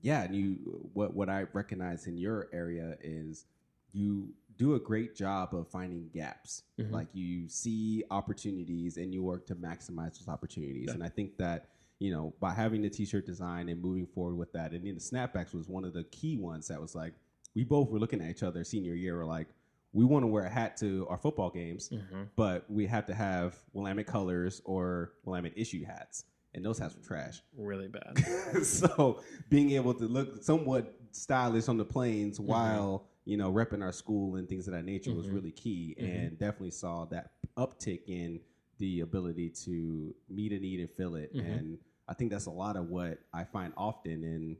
yeah, 0.03 0.23
and 0.25 0.35
you 0.37 0.57
what 0.93 1.15
what 1.15 1.29
I 1.31 1.47
recognize 1.53 2.07
in 2.07 2.17
your 2.19 2.49
area 2.53 2.97
is 3.01 3.47
you 3.93 4.29
do 4.59 4.75
a 4.75 4.79
great 4.81 5.15
job 5.17 5.55
of 5.55 5.67
finding 5.69 6.09
gaps. 6.13 6.63
Mhm. 6.79 6.91
Like 6.91 7.09
you 7.15 7.49
see 7.49 8.05
opportunities 8.11 8.97
and 8.99 9.13
you 9.15 9.23
work 9.23 9.47
to 9.47 9.55
maximize 9.55 10.19
those 10.19 10.29
opportunities. 10.29 10.87
Yeah. 10.89 10.95
And 10.95 11.03
I 11.03 11.09
think 11.09 11.37
that 11.39 11.69
you 11.99 12.11
know 12.13 12.35
by 12.41 12.53
having 12.53 12.83
the 12.83 12.91
t-shirt 12.91 13.25
design 13.27 13.69
and 13.69 13.81
moving 13.81 14.07
forward 14.07 14.37
with 14.37 14.53
that, 14.53 14.73
and 14.73 14.85
then 14.87 14.95
the 14.95 15.01
snapbacks 15.01 15.55
was 15.55 15.69
one 15.69 15.85
of 15.85 15.93
the 15.95 16.05
key 16.05 16.37
ones 16.37 16.69
that 16.69 16.81
was 16.81 16.95
like 16.95 17.15
we 17.55 17.65
both 17.65 17.91
were 17.91 17.99
looking 17.99 18.21
at 18.23 18.31
each 18.31 18.43
other 18.43 18.65
senior 18.65 18.95
year. 18.95 19.17
We're 19.19 19.27
like, 19.27 19.49
we 19.93 20.07
want 20.07 20.23
to 20.23 20.27
wear 20.27 20.45
a 20.45 20.51
hat 20.51 20.79
to 20.79 21.07
our 21.11 21.19
football 21.19 21.51
games, 21.51 21.91
Mm-hmm. 21.91 22.23
but 22.35 22.65
we 22.71 22.87
have 22.87 23.05
to 23.07 23.15
have 23.15 23.57
Willamette 23.75 24.07
colors 24.07 24.63
or 24.65 25.13
Willamette 25.27 25.53
issue 25.55 25.85
hats, 25.85 26.25
and 26.55 26.65
those 26.65 26.79
hats 26.79 26.95
were 26.97 27.03
trash. 27.03 27.43
Really 27.57 27.89
bad. 27.89 28.19
so 28.65 29.23
being 29.49 29.73
able 29.73 29.95
to 29.95 30.05
look 30.05 30.43
somewhat 30.43 30.95
stylish 31.13 31.69
on 31.69 31.77
the 31.77 31.85
planes 31.85 32.39
Mm-hmm. 32.39 32.49
while 32.51 33.09
you 33.25 33.37
know 33.37 33.53
repping 33.53 33.83
our 33.83 33.93
school 33.93 34.37
and 34.37 34.49
things 34.49 34.67
of 34.67 34.75
that 34.75 34.85
nature 34.85 35.13
was 35.15 35.27
Mhm. 35.29 35.35
really 35.35 35.53
key, 35.53 35.95
Mhm. 35.99 36.05
and 36.27 36.39
definitely 36.39 36.71
saw 36.73 37.05
that 37.07 37.33
uptick 37.57 38.01
in 38.09 38.41
the 38.79 39.01
ability 39.01 39.49
to 39.51 40.15
meet 40.29 40.53
a 40.53 40.59
need 40.59 40.81
and 40.81 40.91
fill 40.91 41.15
it. 41.15 41.33
Mhm. 41.35 41.59
And 41.59 41.79
I 42.09 42.15
think 42.15 42.31
that's 42.33 42.47
a 42.47 42.51
lot 42.51 42.77
of 42.77 42.91
what 42.91 43.21
I 43.33 43.45
find 43.45 43.73
often 43.77 44.25
in 44.25 44.57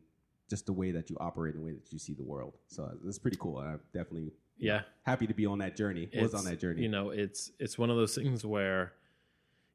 just 0.49 0.67
the 0.67 0.73
way 0.73 0.93
that 0.93 1.11
you 1.11 1.17
operate 1.19 1.55
and 1.55 1.63
the 1.63 1.67
way 1.67 1.73
that 1.73 1.93
you 1.93 1.99
see 1.99 2.13
the 2.15 2.23
world. 2.23 2.55
So 2.69 2.97
it's 3.05 3.19
pretty 3.19 3.39
cool. 3.39 3.57
I'm 3.59 3.81
definitely 3.93 4.33
Yeah. 4.59 4.83
happy 5.03 5.27
to 5.27 5.35
be 5.35 5.47
on 5.47 5.59
that 5.59 5.77
journey. 5.77 6.09
was 6.15 6.35
on 6.35 6.45
that 6.45 6.61
journey. 6.61 6.83
You 6.83 6.89
know, 6.89 7.11
it's 7.11 7.51
it's 7.59 7.77
one 7.79 7.91
of 7.91 7.97
those 7.97 8.15
things 8.15 8.45
where 8.47 8.93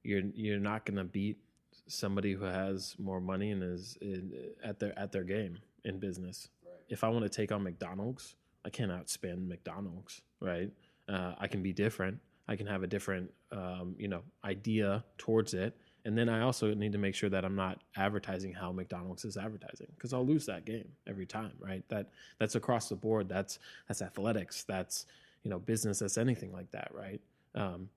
you're 0.03 0.21
you're 0.33 0.59
not 0.59 0.85
going 0.85 0.97
to 0.97 1.03
beat 1.03 1.39
somebody 1.87 2.33
who 2.33 2.45
has 2.45 2.95
more 2.99 3.19
money 3.19 3.51
and 3.51 3.63
is 3.63 3.97
in, 4.01 4.33
at 4.63 4.79
their 4.79 4.97
at 4.97 5.11
their 5.11 5.23
game 5.23 5.57
in 5.83 5.99
business. 5.99 6.49
If 6.89 7.03
I 7.03 7.09
want 7.09 7.23
to 7.23 7.29
take 7.29 7.51
on 7.51 7.63
McDonald's, 7.63 8.35
I 8.65 8.69
can't 8.69 8.91
outspend 8.91 9.47
McDonald's, 9.47 10.21
right? 10.39 10.71
Uh, 11.09 11.33
I 11.37 11.47
can 11.47 11.61
be 11.61 11.73
different. 11.73 12.19
I 12.47 12.55
can 12.55 12.67
have 12.67 12.83
a 12.83 12.87
different, 12.87 13.29
um, 13.51 13.95
you 13.97 14.07
know, 14.07 14.21
idea 14.45 15.03
towards 15.17 15.53
it, 15.53 15.75
and 16.05 16.17
then 16.17 16.29
I 16.29 16.41
also 16.41 16.73
need 16.73 16.93
to 16.93 16.97
make 16.97 17.15
sure 17.15 17.29
that 17.29 17.43
I'm 17.43 17.55
not 17.55 17.81
advertising 17.97 18.53
how 18.53 18.71
McDonald's 18.71 19.25
is 19.25 19.35
advertising 19.35 19.87
because 19.95 20.13
I'll 20.13 20.25
lose 20.25 20.45
that 20.45 20.63
game 20.63 20.87
every 21.05 21.25
time, 21.25 21.51
right? 21.59 21.83
That 21.89 22.09
that's 22.39 22.55
across 22.55 22.87
the 22.87 22.95
board. 22.95 23.27
That's 23.27 23.59
that's 23.89 24.01
athletics. 24.01 24.63
That's 24.63 25.05
you 25.43 25.51
know 25.51 25.59
business. 25.59 25.99
That's 25.99 26.17
anything 26.17 26.53
like 26.53 26.71
that, 26.71 26.91
right? 26.93 27.19
Um, 27.55 27.89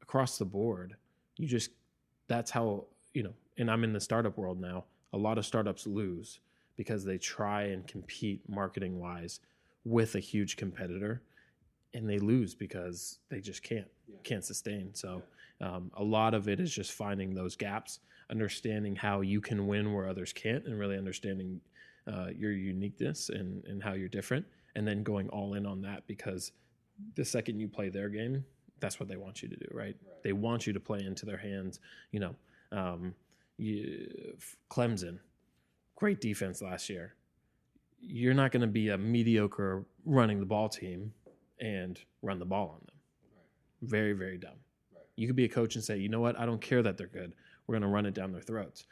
across 0.00 0.38
the 0.38 0.46
board, 0.46 0.96
you 1.36 1.46
just 1.46 1.70
that's 2.26 2.50
how 2.50 2.86
you 3.14 3.22
know. 3.22 3.34
And 3.56 3.70
I'm 3.70 3.84
in 3.84 3.92
the 3.92 4.00
startup 4.00 4.38
world 4.38 4.60
now. 4.60 4.84
A 5.12 5.18
lot 5.18 5.38
of 5.38 5.44
startups 5.44 5.86
lose 5.86 6.40
because 6.76 7.04
they 7.04 7.18
try 7.18 7.64
and 7.64 7.86
compete 7.86 8.40
marketing 8.48 8.98
wise 9.00 9.40
with 9.84 10.14
a 10.14 10.20
huge 10.20 10.56
competitor, 10.56 11.22
and 11.94 12.08
they 12.08 12.18
lose 12.18 12.54
because 12.54 13.18
they 13.28 13.40
just 13.40 13.62
can't 13.62 13.88
can't 14.24 14.44
sustain. 14.44 14.94
So 14.94 15.22
um, 15.60 15.90
a 15.94 16.02
lot 16.02 16.34
of 16.34 16.48
it 16.48 16.60
is 16.60 16.72
just 16.72 16.92
finding 16.92 17.34
those 17.34 17.56
gaps, 17.56 18.00
understanding 18.30 18.94
how 18.94 19.22
you 19.22 19.40
can 19.40 19.66
win 19.66 19.92
where 19.92 20.08
others 20.08 20.32
can't, 20.32 20.64
and 20.66 20.78
really 20.78 20.96
understanding 20.96 21.60
uh, 22.06 22.28
your 22.36 22.52
uniqueness 22.52 23.28
and 23.28 23.64
and 23.64 23.82
how 23.82 23.94
you're 23.94 24.08
different, 24.08 24.46
and 24.76 24.86
then 24.86 25.02
going 25.02 25.28
all 25.30 25.54
in 25.54 25.66
on 25.66 25.82
that 25.82 26.06
because 26.06 26.52
the 27.14 27.24
second 27.24 27.60
you 27.60 27.68
play 27.68 27.88
their 27.88 28.08
game, 28.08 28.44
that's 28.80 29.00
what 29.00 29.08
they 29.08 29.16
want 29.16 29.42
you 29.42 29.48
to 29.48 29.56
do, 29.56 29.66
right? 29.72 29.96
They 30.22 30.32
want 30.32 30.66
you 30.66 30.72
to 30.72 30.80
play 30.80 31.00
into 31.04 31.26
their 31.26 31.36
hands. 31.36 31.80
You 32.12 32.20
know, 32.20 32.34
um, 32.72 33.14
you, 33.56 34.36
Clemson, 34.70 35.18
great 35.96 36.20
defense 36.20 36.62
last 36.62 36.88
year. 36.88 37.14
You're 38.00 38.34
not 38.34 38.52
going 38.52 38.60
to 38.60 38.68
be 38.68 38.90
a 38.90 38.98
mediocre 38.98 39.84
running 40.04 40.38
the 40.40 40.46
ball 40.46 40.68
team 40.68 41.12
and 41.60 41.98
run 42.22 42.38
the 42.38 42.44
ball 42.44 42.70
on 42.74 42.80
them. 42.86 42.94
Very, 43.82 44.12
very 44.12 44.38
dumb. 44.38 44.58
You 45.16 45.26
could 45.26 45.36
be 45.36 45.44
a 45.44 45.48
coach 45.48 45.74
and 45.74 45.82
say, 45.82 45.98
you 45.98 46.08
know 46.08 46.20
what? 46.20 46.38
I 46.38 46.46
don't 46.46 46.60
care 46.60 46.82
that 46.82 46.96
they're 46.96 47.08
good. 47.08 47.34
We're 47.66 47.74
going 47.74 47.82
to 47.82 47.88
run 47.88 48.06
it 48.06 48.14
down 48.14 48.32
their 48.32 48.40
throats. 48.40 48.86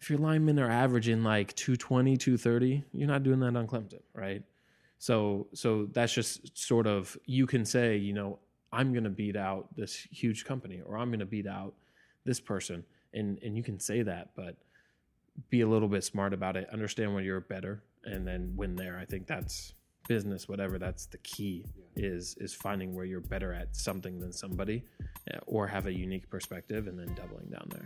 If 0.00 0.10
your 0.10 0.18
linemen 0.18 0.60
are 0.60 0.70
averaging 0.70 1.24
like 1.24 1.54
220, 1.56 2.16
230, 2.16 2.84
you're 2.92 3.08
not 3.08 3.22
doing 3.22 3.40
that 3.40 3.56
on 3.56 3.66
Clemson, 3.66 4.02
right? 4.14 4.42
So, 4.98 5.48
so 5.54 5.88
that's 5.92 6.12
just 6.12 6.56
sort 6.56 6.86
of 6.86 7.16
you 7.26 7.46
can 7.46 7.64
say, 7.64 7.96
you 7.96 8.12
know, 8.12 8.38
I'm 8.72 8.92
going 8.92 9.04
to 9.04 9.10
beat 9.10 9.36
out 9.36 9.74
this 9.74 9.94
huge 10.10 10.44
company, 10.44 10.82
or 10.84 10.98
I'm 10.98 11.08
going 11.08 11.20
to 11.20 11.26
beat 11.26 11.46
out 11.46 11.74
this 12.24 12.40
person, 12.40 12.84
and 13.16 13.38
and 13.42 13.56
you 13.56 13.62
can 13.62 13.80
say 13.80 14.02
that, 14.02 14.30
but 14.36 14.56
be 15.50 15.62
a 15.62 15.68
little 15.68 15.88
bit 15.88 16.04
smart 16.04 16.32
about 16.32 16.56
it. 16.56 16.68
Understand 16.72 17.12
where 17.12 17.22
you're 17.22 17.40
better, 17.40 17.82
and 18.04 18.26
then 18.26 18.52
win 18.56 18.76
there. 18.76 18.98
I 18.98 19.04
think 19.04 19.26
that's 19.26 19.74
business, 20.08 20.48
whatever. 20.48 20.78
That's 20.78 21.06
the 21.06 21.18
key 21.18 21.64
is 21.96 22.36
is 22.38 22.54
finding 22.54 22.94
where 22.94 23.04
you're 23.04 23.20
better 23.20 23.52
at 23.52 23.74
something 23.76 24.20
than 24.20 24.32
somebody, 24.32 24.84
uh, 25.32 25.38
or 25.46 25.66
have 25.66 25.86
a 25.86 25.92
unique 25.92 26.28
perspective, 26.30 26.86
and 26.86 26.98
then 26.98 27.14
doubling 27.14 27.46
down 27.46 27.68
there. 27.70 27.85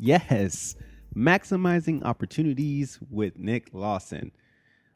Yes, 0.00 0.76
maximizing 1.14 2.04
opportunities 2.04 3.00
with 3.10 3.36
Nick 3.36 3.70
Lawson. 3.72 4.30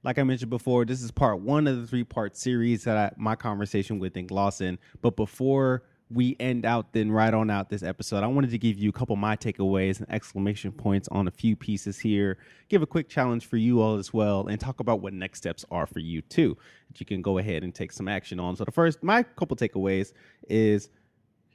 Like 0.04 0.16
I 0.16 0.22
mentioned 0.22 0.50
before, 0.50 0.84
this 0.84 1.02
is 1.02 1.10
part 1.10 1.40
one 1.40 1.66
of 1.66 1.80
the 1.80 1.88
three 1.88 2.04
part 2.04 2.36
series 2.36 2.84
that 2.84 2.96
I, 2.96 3.12
my 3.16 3.34
conversation 3.34 3.98
with 3.98 4.14
Nick 4.14 4.30
Lawson. 4.30 4.78
But 5.00 5.16
before 5.16 5.82
we 6.08 6.36
end 6.38 6.64
out, 6.64 6.92
then 6.92 7.10
right 7.10 7.34
on 7.34 7.50
out 7.50 7.68
this 7.68 7.82
episode, 7.82 8.22
I 8.22 8.28
wanted 8.28 8.50
to 8.50 8.58
give 8.58 8.78
you 8.78 8.90
a 8.90 8.92
couple 8.92 9.14
of 9.14 9.18
my 9.18 9.34
takeaways 9.34 9.98
and 9.98 10.08
exclamation 10.08 10.70
points 10.70 11.08
on 11.08 11.26
a 11.26 11.32
few 11.32 11.56
pieces 11.56 11.98
here. 11.98 12.38
Give 12.68 12.82
a 12.82 12.86
quick 12.86 13.08
challenge 13.08 13.46
for 13.46 13.56
you 13.56 13.80
all 13.80 13.96
as 13.96 14.12
well, 14.12 14.46
and 14.46 14.60
talk 14.60 14.78
about 14.78 15.00
what 15.00 15.14
next 15.14 15.38
steps 15.38 15.64
are 15.72 15.86
for 15.86 15.98
you 15.98 16.22
too 16.22 16.56
that 16.88 17.00
you 17.00 17.06
can 17.06 17.22
go 17.22 17.38
ahead 17.38 17.64
and 17.64 17.74
take 17.74 17.90
some 17.90 18.06
action 18.06 18.38
on. 18.38 18.54
So 18.54 18.64
the 18.64 18.70
first, 18.70 19.02
my 19.02 19.24
couple 19.24 19.56
takeaways 19.56 20.12
is 20.48 20.90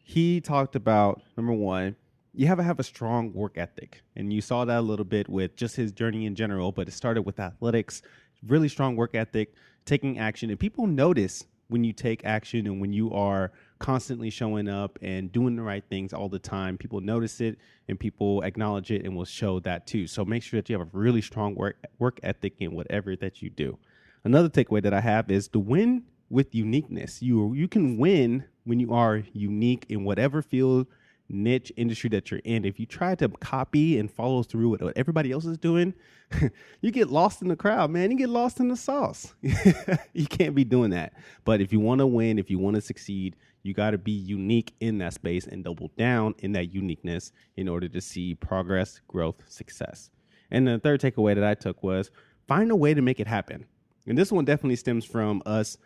he 0.03 0.41
talked 0.41 0.75
about 0.75 1.21
number 1.37 1.53
one 1.53 1.95
you 2.37 2.47
have 2.47 2.57
to 2.57 2.63
have 2.63 2.79
a 2.79 2.83
strong 2.83 3.33
work 3.33 3.57
ethic 3.57 4.01
and 4.15 4.31
you 4.31 4.41
saw 4.41 4.63
that 4.63 4.79
a 4.79 4.81
little 4.81 5.05
bit 5.05 5.27
with 5.27 5.55
just 5.55 5.75
his 5.75 5.91
journey 5.91 6.25
in 6.25 6.35
general 6.35 6.71
but 6.71 6.87
it 6.87 6.91
started 6.91 7.23
with 7.23 7.39
athletics 7.39 8.01
really 8.47 8.69
strong 8.69 8.95
work 8.95 9.15
ethic 9.15 9.53
taking 9.85 10.19
action 10.19 10.49
and 10.49 10.59
people 10.59 10.85
notice 10.87 11.45
when 11.69 11.83
you 11.83 11.93
take 11.93 12.23
action 12.25 12.65
and 12.67 12.79
when 12.79 12.93
you 12.93 13.11
are 13.11 13.51
constantly 13.79 14.29
showing 14.29 14.67
up 14.67 14.97
and 15.01 15.31
doing 15.31 15.55
the 15.55 15.61
right 15.61 15.83
things 15.89 16.13
all 16.13 16.29
the 16.29 16.39
time, 16.39 16.77
people 16.77 17.01
notice 17.01 17.41
it 17.41 17.57
and 17.87 17.99
people 17.99 18.41
acknowledge 18.43 18.91
it 18.91 19.05
and 19.05 19.15
will 19.15 19.25
show 19.25 19.59
that 19.59 19.85
too. 19.85 20.07
So 20.07 20.25
make 20.25 20.43
sure 20.43 20.59
that 20.59 20.69
you 20.69 20.77
have 20.77 20.87
a 20.87 20.97
really 20.97 21.21
strong 21.21 21.55
work 21.55 21.77
work 21.99 22.19
ethic 22.23 22.55
in 22.59 22.73
whatever 22.73 23.15
that 23.17 23.41
you 23.41 23.49
do. 23.49 23.77
Another 24.23 24.49
takeaway 24.49 24.81
that 24.83 24.93
I 24.93 25.01
have 25.01 25.29
is 25.29 25.47
to 25.49 25.59
win 25.59 26.03
with 26.29 26.55
uniqueness. 26.55 27.21
You 27.21 27.53
you 27.53 27.67
can 27.67 27.97
win 27.97 28.45
when 28.63 28.79
you 28.79 28.93
are 28.93 29.23
unique 29.33 29.85
in 29.89 30.03
whatever 30.03 30.41
field 30.41 30.87
niche 31.29 31.71
industry 31.75 32.09
that 32.09 32.31
you're 32.31 32.41
in, 32.43 32.65
if 32.65 32.79
you 32.79 32.85
try 32.85 33.15
to 33.15 33.29
copy 33.29 33.99
and 33.99 34.11
follow 34.11 34.43
through 34.43 34.69
with 34.69 34.81
what 34.81 34.97
everybody 34.97 35.31
else 35.31 35.45
is 35.45 35.57
doing, 35.57 35.93
you 36.81 36.91
get 36.91 37.09
lost 37.09 37.41
in 37.41 37.47
the 37.47 37.55
crowd, 37.55 37.91
man. 37.91 38.11
You 38.11 38.17
get 38.17 38.29
lost 38.29 38.59
in 38.59 38.67
the 38.67 38.75
sauce. 38.75 39.33
you 40.13 40.27
can't 40.27 40.55
be 40.55 40.63
doing 40.63 40.91
that. 40.91 41.13
But 41.45 41.61
if 41.61 41.71
you 41.71 41.79
want 41.79 41.99
to 41.99 42.07
win, 42.07 42.39
if 42.39 42.49
you 42.49 42.59
want 42.59 42.75
to 42.75 42.81
succeed, 42.81 43.35
you 43.63 43.73
got 43.73 43.91
to 43.91 43.97
be 43.97 44.11
unique 44.11 44.73
in 44.79 44.97
that 44.99 45.13
space 45.13 45.45
and 45.45 45.63
double 45.63 45.91
down 45.97 46.35
in 46.39 46.53
that 46.53 46.73
uniqueness 46.73 47.31
in 47.57 47.67
order 47.67 47.89
to 47.89 48.01
see 48.01 48.35
progress, 48.35 49.01
growth, 49.07 49.43
success. 49.47 50.09
And 50.51 50.67
the 50.67 50.79
third 50.79 51.01
takeaway 51.01 51.35
that 51.35 51.43
I 51.43 51.53
took 51.53 51.83
was 51.83 52.09
find 52.47 52.71
a 52.71 52.75
way 52.75 52.93
to 52.93 53.01
make 53.01 53.19
it 53.19 53.27
happen. 53.27 53.65
And 54.05 54.17
this 54.17 54.31
one 54.31 54.45
definitely 54.45 54.77
stems 54.77 55.03
from 55.03 55.41
us 55.45 55.77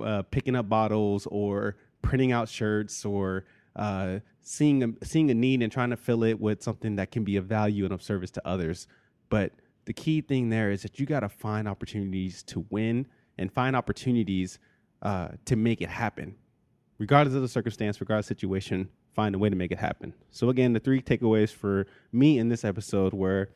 uh, 0.00 0.22
picking 0.22 0.54
up 0.54 0.68
bottles 0.68 1.26
or 1.30 1.76
printing 2.02 2.30
out 2.30 2.48
shirts 2.48 3.04
or 3.04 3.44
uh, 3.76 4.18
seeing 4.42 4.82
a, 4.82 5.04
seeing 5.04 5.30
a 5.30 5.34
need 5.34 5.62
and 5.62 5.70
trying 5.70 5.90
to 5.90 5.96
fill 5.96 6.24
it 6.24 6.40
with 6.40 6.62
something 6.62 6.96
that 6.96 7.10
can 7.10 7.24
be 7.24 7.36
of 7.36 7.44
value 7.44 7.84
and 7.84 7.92
of 7.92 8.02
service 8.02 8.30
to 8.32 8.48
others. 8.48 8.86
But 9.28 9.52
the 9.84 9.92
key 9.92 10.20
thing 10.20 10.48
there 10.48 10.70
is 10.70 10.82
that 10.82 10.98
you 10.98 11.06
got 11.06 11.20
to 11.20 11.28
find 11.28 11.68
opportunities 11.68 12.42
to 12.44 12.66
win 12.70 13.06
and 13.38 13.52
find 13.52 13.76
opportunities 13.76 14.58
uh, 15.02 15.28
to 15.44 15.56
make 15.56 15.80
it 15.82 15.88
happen, 15.88 16.34
regardless 16.98 17.36
of 17.36 17.42
the 17.42 17.48
circumstance, 17.48 18.00
regardless 18.00 18.26
of 18.26 18.28
situation. 18.28 18.88
Find 19.14 19.34
a 19.34 19.38
way 19.38 19.48
to 19.48 19.56
make 19.56 19.72
it 19.72 19.78
happen. 19.78 20.12
So 20.30 20.50
again, 20.50 20.74
the 20.74 20.80
three 20.80 21.00
takeaways 21.00 21.50
for 21.50 21.86
me 22.12 22.38
in 22.38 22.48
this 22.48 22.64
episode 22.64 23.14
were: 23.14 23.48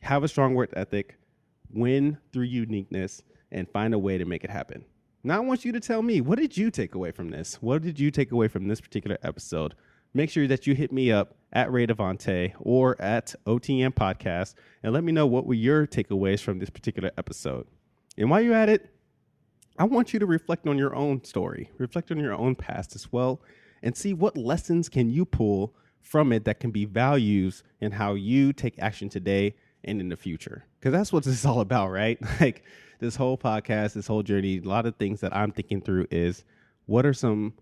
have 0.00 0.24
a 0.24 0.28
strong 0.28 0.54
work 0.54 0.70
ethic, 0.74 1.16
win 1.70 2.18
through 2.32 2.44
uniqueness, 2.44 3.22
and 3.52 3.68
find 3.68 3.94
a 3.94 3.98
way 3.98 4.18
to 4.18 4.24
make 4.24 4.42
it 4.42 4.50
happen. 4.50 4.84
Now 5.26 5.38
I 5.38 5.40
want 5.40 5.64
you 5.64 5.72
to 5.72 5.80
tell 5.80 6.02
me 6.02 6.20
what 6.20 6.38
did 6.38 6.56
you 6.56 6.70
take 6.70 6.94
away 6.94 7.10
from 7.10 7.30
this? 7.30 7.60
What 7.60 7.82
did 7.82 7.98
you 7.98 8.12
take 8.12 8.30
away 8.30 8.46
from 8.46 8.68
this 8.68 8.80
particular 8.80 9.18
episode? 9.24 9.74
Make 10.14 10.30
sure 10.30 10.46
that 10.46 10.68
you 10.68 10.76
hit 10.76 10.92
me 10.92 11.10
up 11.10 11.34
at 11.52 11.72
Ray 11.72 11.88
Devante 11.88 12.52
or 12.60 12.94
at 13.02 13.34
OTM 13.44 13.92
Podcast 13.94 14.54
and 14.84 14.92
let 14.92 15.02
me 15.02 15.10
know 15.10 15.26
what 15.26 15.44
were 15.44 15.54
your 15.54 15.84
takeaways 15.84 16.38
from 16.38 16.60
this 16.60 16.70
particular 16.70 17.10
episode. 17.18 17.66
And 18.16 18.30
while 18.30 18.40
you're 18.40 18.54
at 18.54 18.68
it, 18.68 18.88
I 19.76 19.82
want 19.82 20.12
you 20.12 20.20
to 20.20 20.26
reflect 20.26 20.68
on 20.68 20.78
your 20.78 20.94
own 20.94 21.24
story, 21.24 21.72
reflect 21.76 22.12
on 22.12 22.18
your 22.18 22.34
own 22.34 22.54
past 22.54 22.94
as 22.94 23.10
well, 23.10 23.40
and 23.82 23.96
see 23.96 24.14
what 24.14 24.36
lessons 24.36 24.88
can 24.88 25.10
you 25.10 25.24
pull 25.24 25.74
from 26.02 26.32
it 26.32 26.44
that 26.44 26.60
can 26.60 26.70
be 26.70 26.84
values 26.84 27.64
in 27.80 27.90
how 27.90 28.14
you 28.14 28.52
take 28.52 28.78
action 28.78 29.08
today 29.08 29.56
and 29.86 30.00
in 30.00 30.08
the 30.08 30.16
future. 30.16 30.64
Because 30.78 30.92
that's 30.92 31.12
what 31.12 31.24
this 31.24 31.34
is 31.34 31.46
all 31.46 31.60
about, 31.60 31.90
right? 31.90 32.18
Like 32.40 32.64
this 32.98 33.16
whole 33.16 33.38
podcast, 33.38 33.94
this 33.94 34.06
whole 34.06 34.22
journey, 34.22 34.58
a 34.58 34.68
lot 34.68 34.86
of 34.86 34.96
things 34.96 35.20
that 35.20 35.34
I'm 35.34 35.52
thinking 35.52 35.80
through 35.80 36.06
is 36.10 36.44
what 36.86 37.04
are 37.04 37.12
some 37.12 37.54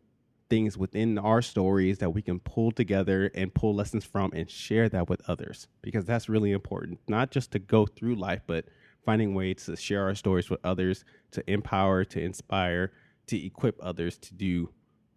things 0.50 0.76
within 0.76 1.18
our 1.18 1.42
stories 1.42 1.98
that 1.98 2.10
we 2.10 2.22
can 2.22 2.38
pull 2.38 2.70
together 2.70 3.30
and 3.34 3.54
pull 3.54 3.74
lessons 3.74 4.04
from 4.04 4.30
and 4.34 4.50
share 4.50 4.88
that 4.88 5.08
with 5.08 5.22
others 5.28 5.68
because 5.82 6.04
that's 6.04 6.28
really 6.28 6.52
important 6.52 6.98
not 7.08 7.30
just 7.30 7.50
to 7.50 7.58
go 7.58 7.86
through 7.86 8.14
life 8.14 8.42
but 8.46 8.66
finding 9.04 9.34
ways 9.34 9.64
to 9.64 9.76
share 9.76 10.04
our 10.04 10.14
stories 10.14 10.50
with 10.50 10.60
others 10.64 11.04
to 11.30 11.42
empower 11.50 12.04
to 12.04 12.20
inspire 12.20 12.92
to 13.26 13.42
equip 13.44 13.76
others 13.82 14.18
to 14.18 14.34
do 14.34 14.68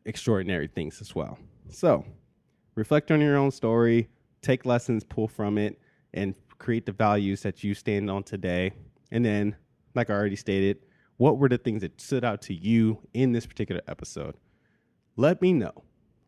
extraordinary 0.06 0.68
things 0.68 1.02
as 1.02 1.14
well 1.14 1.38
so 1.70 2.06
reflect 2.76 3.12
on 3.12 3.20
your 3.20 3.36
own 3.36 3.52
story 3.52 4.08
take 4.42 4.66
lessons 4.66 5.04
pull 5.04 5.28
from 5.28 5.58
it 5.58 5.78
and 6.14 6.36
create 6.58 6.86
the 6.86 6.92
values 6.92 7.42
that 7.42 7.64
you 7.64 7.74
stand 7.74 8.10
on 8.10 8.24
today 8.24 8.72
and 9.12 9.24
then 9.24 9.56
like 9.96 10.10
I 10.10 10.14
already 10.14 10.36
stated, 10.36 10.78
what 11.18 11.38
were 11.38 11.50
the 11.50 11.58
things 11.58 11.82
that 11.82 12.00
stood 12.00 12.24
out 12.24 12.42
to 12.44 12.54
you 12.54 13.00
in 13.14 13.32
this 13.32 13.46
particular 13.46 13.82
episode? 13.88 14.36
Let 15.16 15.42
me 15.42 15.54
know. 15.54 15.84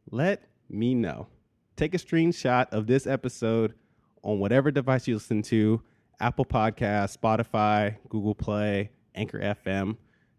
Let 0.10 0.44
me 0.70 0.96
know. 0.96 1.28
Take 1.76 1.94
a 1.94 1.98
screenshot 1.98 2.68
of 2.72 2.88
this 2.88 3.06
episode 3.06 3.76
on 4.24 4.40
whatever 4.40 4.72
device 4.72 5.08
you 5.08 5.14
listen 5.14 5.44
to 5.44 5.82
Apple 6.20 6.46
Podcast, 6.46 7.18
Spotify, 7.18 7.96
Google 8.10 8.36
Play, 8.36 8.90
Anchor 9.16 9.40
FM. 9.40 9.96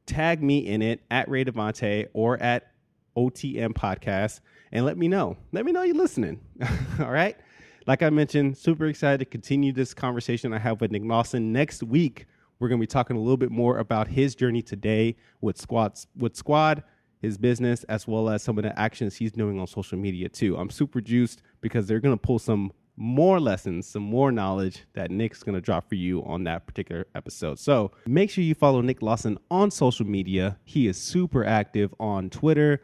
Tag 0.06 0.42
me 0.42 0.58
in 0.58 0.82
it 0.82 1.00
at 1.10 1.28
Ray 1.28 1.44
Devante 1.44 2.08
or 2.12 2.36
at 2.42 2.72
OTM 3.16 3.72
Podcast 3.72 4.40
and 4.72 4.84
let 4.84 4.98
me 4.98 5.08
know. 5.08 5.36
Let 5.52 5.64
me 5.64 5.72
know 5.72 5.82
you're 5.82 5.94
listening. 5.94 6.40
All 7.00 7.10
right. 7.10 7.36
Like 7.86 8.02
I 8.02 8.10
mentioned, 8.10 8.56
super 8.56 8.86
excited 8.86 9.18
to 9.18 9.24
continue 9.24 9.72
this 9.72 9.94
conversation 9.94 10.52
I 10.52 10.58
have 10.58 10.80
with 10.80 10.90
Nick 10.90 11.02
Lawson 11.04 11.52
next 11.52 11.82
week 11.82 12.26
we're 12.60 12.68
going 12.68 12.78
to 12.78 12.82
be 12.82 12.86
talking 12.86 13.16
a 13.16 13.20
little 13.20 13.38
bit 13.38 13.50
more 13.50 13.78
about 13.78 14.06
his 14.06 14.34
journey 14.34 14.62
today 14.62 15.16
with 15.40 15.56
Squad, 15.56 15.98
with 16.14 16.36
Squad, 16.36 16.84
his 17.20 17.38
business, 17.38 17.84
as 17.84 18.06
well 18.06 18.28
as 18.28 18.42
some 18.42 18.58
of 18.58 18.64
the 18.64 18.78
actions 18.78 19.16
he's 19.16 19.32
doing 19.32 19.58
on 19.58 19.66
social 19.66 19.98
media 19.98 20.28
too. 20.28 20.56
I'm 20.56 20.70
super 20.70 21.00
juiced 21.00 21.42
because 21.62 21.86
they're 21.86 22.00
going 22.00 22.16
to 22.16 22.20
pull 22.20 22.38
some 22.38 22.70
more 22.96 23.40
lessons, 23.40 23.86
some 23.86 24.02
more 24.02 24.30
knowledge 24.30 24.84
that 24.92 25.10
Nick's 25.10 25.42
going 25.42 25.54
to 25.54 25.60
drop 25.60 25.88
for 25.88 25.94
you 25.94 26.22
on 26.24 26.44
that 26.44 26.66
particular 26.66 27.06
episode. 27.14 27.58
So 27.58 27.92
make 28.06 28.30
sure 28.30 28.44
you 28.44 28.54
follow 28.54 28.82
Nick 28.82 29.00
Lawson 29.00 29.38
on 29.50 29.70
social 29.70 30.06
media. 30.06 30.58
He 30.64 30.86
is 30.86 30.98
super 30.98 31.42
active 31.42 31.94
on 31.98 32.28
Twitter, 32.28 32.82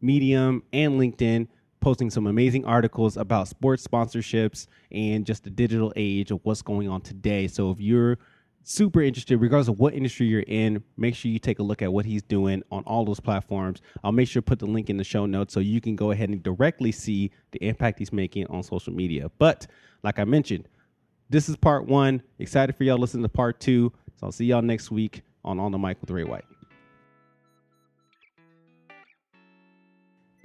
Medium, 0.00 0.64
and 0.72 1.00
LinkedIn 1.00 1.46
posting 1.86 2.10
some 2.10 2.26
amazing 2.26 2.64
articles 2.64 3.16
about 3.16 3.46
sports 3.46 3.86
sponsorships 3.86 4.66
and 4.90 5.24
just 5.24 5.44
the 5.44 5.50
digital 5.50 5.92
age 5.94 6.32
of 6.32 6.40
what's 6.42 6.60
going 6.60 6.88
on 6.88 7.00
today. 7.00 7.46
So 7.46 7.70
if 7.70 7.80
you're 7.80 8.18
super 8.64 9.00
interested, 9.02 9.40
regardless 9.40 9.68
of 9.68 9.78
what 9.78 9.94
industry 9.94 10.26
you're 10.26 10.42
in, 10.48 10.82
make 10.96 11.14
sure 11.14 11.30
you 11.30 11.38
take 11.38 11.60
a 11.60 11.62
look 11.62 11.82
at 11.82 11.92
what 11.92 12.04
he's 12.04 12.24
doing 12.24 12.64
on 12.72 12.82
all 12.88 13.04
those 13.04 13.20
platforms. 13.20 13.82
I'll 14.02 14.10
make 14.10 14.26
sure 14.26 14.42
to 14.42 14.44
put 14.44 14.58
the 14.58 14.66
link 14.66 14.90
in 14.90 14.96
the 14.96 15.04
show 15.04 15.26
notes 15.26 15.54
so 15.54 15.60
you 15.60 15.80
can 15.80 15.94
go 15.94 16.10
ahead 16.10 16.28
and 16.28 16.42
directly 16.42 16.90
see 16.90 17.30
the 17.52 17.64
impact 17.64 18.00
he's 18.00 18.12
making 18.12 18.48
on 18.48 18.64
social 18.64 18.92
media. 18.92 19.30
But 19.38 19.68
like 20.02 20.18
I 20.18 20.24
mentioned, 20.24 20.66
this 21.30 21.48
is 21.48 21.54
part 21.54 21.86
one. 21.86 22.20
Excited 22.40 22.74
for 22.74 22.82
y'all 22.82 22.96
to 22.96 23.00
listen 23.00 23.22
to 23.22 23.28
part 23.28 23.60
two. 23.60 23.92
So 24.16 24.26
I'll 24.26 24.32
see 24.32 24.46
y'all 24.46 24.60
next 24.60 24.90
week 24.90 25.22
on 25.44 25.60
On 25.60 25.70
the 25.70 25.78
Mic 25.78 26.00
with 26.00 26.10
Ray 26.10 26.24
White. 26.24 26.55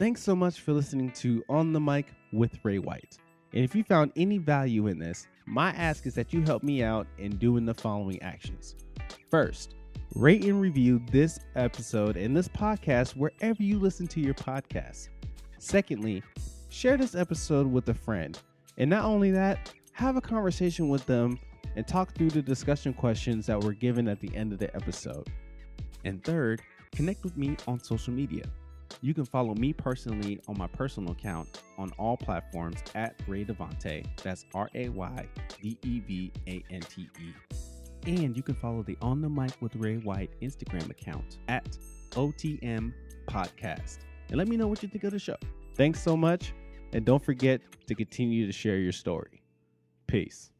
Thanks 0.02 0.24
so 0.24 0.36
much 0.36 0.62
for 0.62 0.74
listening 0.74 1.12
to 1.12 1.44
On 1.48 1.74
the 1.74 1.80
Mic 1.80 2.08
with 2.34 2.58
Ray 2.64 2.80
White. 2.80 3.20
And 3.54 3.64
if 3.64 3.76
you 3.76 3.84
found 3.84 4.12
any 4.16 4.40
value 4.40 4.88
in 4.88 4.98
this, 4.98 5.28
my 5.46 5.70
ask 5.74 6.08
is 6.08 6.16
that 6.16 6.34
you 6.34 6.42
help 6.42 6.64
me 6.64 6.82
out 6.82 7.06
in 7.20 7.38
doing 7.38 7.66
the 7.66 7.76
following 7.76 8.20
actions. 8.24 8.76
First, 9.30 9.76
rate 10.16 10.44
and 10.44 10.60
review 10.60 11.00
this 11.12 11.40
episode 11.56 12.18
and 12.18 12.36
this 12.36 12.48
podcast 12.48 13.16
wherever 13.16 13.62
you 13.62 13.78
listen 13.78 14.08
to 14.08 14.20
your 14.20 14.34
podcast. 14.34 15.10
Secondly, 15.60 16.24
share 16.70 16.98
this 16.98 17.14
episode 17.14 17.68
with 17.68 17.88
a 17.90 17.94
friend. 17.94 18.40
And 18.80 18.90
not 18.90 19.06
only 19.06 19.30
that, 19.30 19.72
have 19.92 20.16
a 20.16 20.22
conversation 20.22 20.90
with 20.90 21.06
them 21.06 21.38
and 21.76 21.88
talk 21.88 22.16
through 22.16 22.32
the 22.32 22.42
discussion 22.42 22.92
questions 22.96 23.46
that 23.46 23.64
were 23.64 23.74
given 23.74 24.08
at 24.08 24.20
the 24.20 24.36
end 24.36 24.52
of 24.52 24.58
the 24.58 24.76
episode. 24.76 25.30
And 26.06 26.24
third, 26.24 26.60
connect 26.92 27.24
with 27.24 27.38
me 27.38 27.56
on 27.68 27.80
social 27.80 28.14
media. 28.14 28.46
You 29.04 29.16
can 29.16 29.26
follow 29.26 29.56
me 29.56 29.74
personally 29.74 30.40
on 30.48 30.58
my 30.60 30.68
personal 30.68 31.14
account 31.14 31.64
on 31.80 31.92
all 31.98 32.16
platforms 32.16 32.78
at 32.94 33.16
Ray 33.28 33.44
Devante. 33.44 34.06
That's 34.22 34.46
R 34.54 34.70
A 34.76 34.90
Y 34.90 35.28
D 35.60 35.76
E 35.82 36.00
V 36.02 36.32
A 36.48 36.64
N 36.70 36.82
T 36.82 37.10
E. 37.20 37.34
And 38.06 38.38
you 38.38 38.44
can 38.44 38.54
follow 38.54 38.84
the 38.84 38.98
On 39.02 39.20
the 39.20 39.30
Mic 39.30 39.54
with 39.60 39.76
Ray 39.76 39.98
White 39.98 40.30
Instagram 40.42 40.90
account 40.92 41.40
at 41.48 41.78
OTM 42.12 42.94
Podcast. 43.28 44.00
And 44.30 44.38
let 44.38 44.48
me 44.48 44.56
know 44.56 44.68
what 44.68 44.84
you 44.84 44.90
think 44.90 45.04
of 45.04 45.12
the 45.12 45.20
show. 45.20 45.38
Thanks 45.76 46.02
so 46.02 46.16
much. 46.16 46.54
And 46.94 47.04
don't 47.04 47.24
forget 47.24 47.62
to 47.88 47.96
continue 47.96 48.46
to 48.46 48.52
share 48.52 48.78
your 48.78 48.92
story. 48.92 49.42
Peace. 50.06 50.52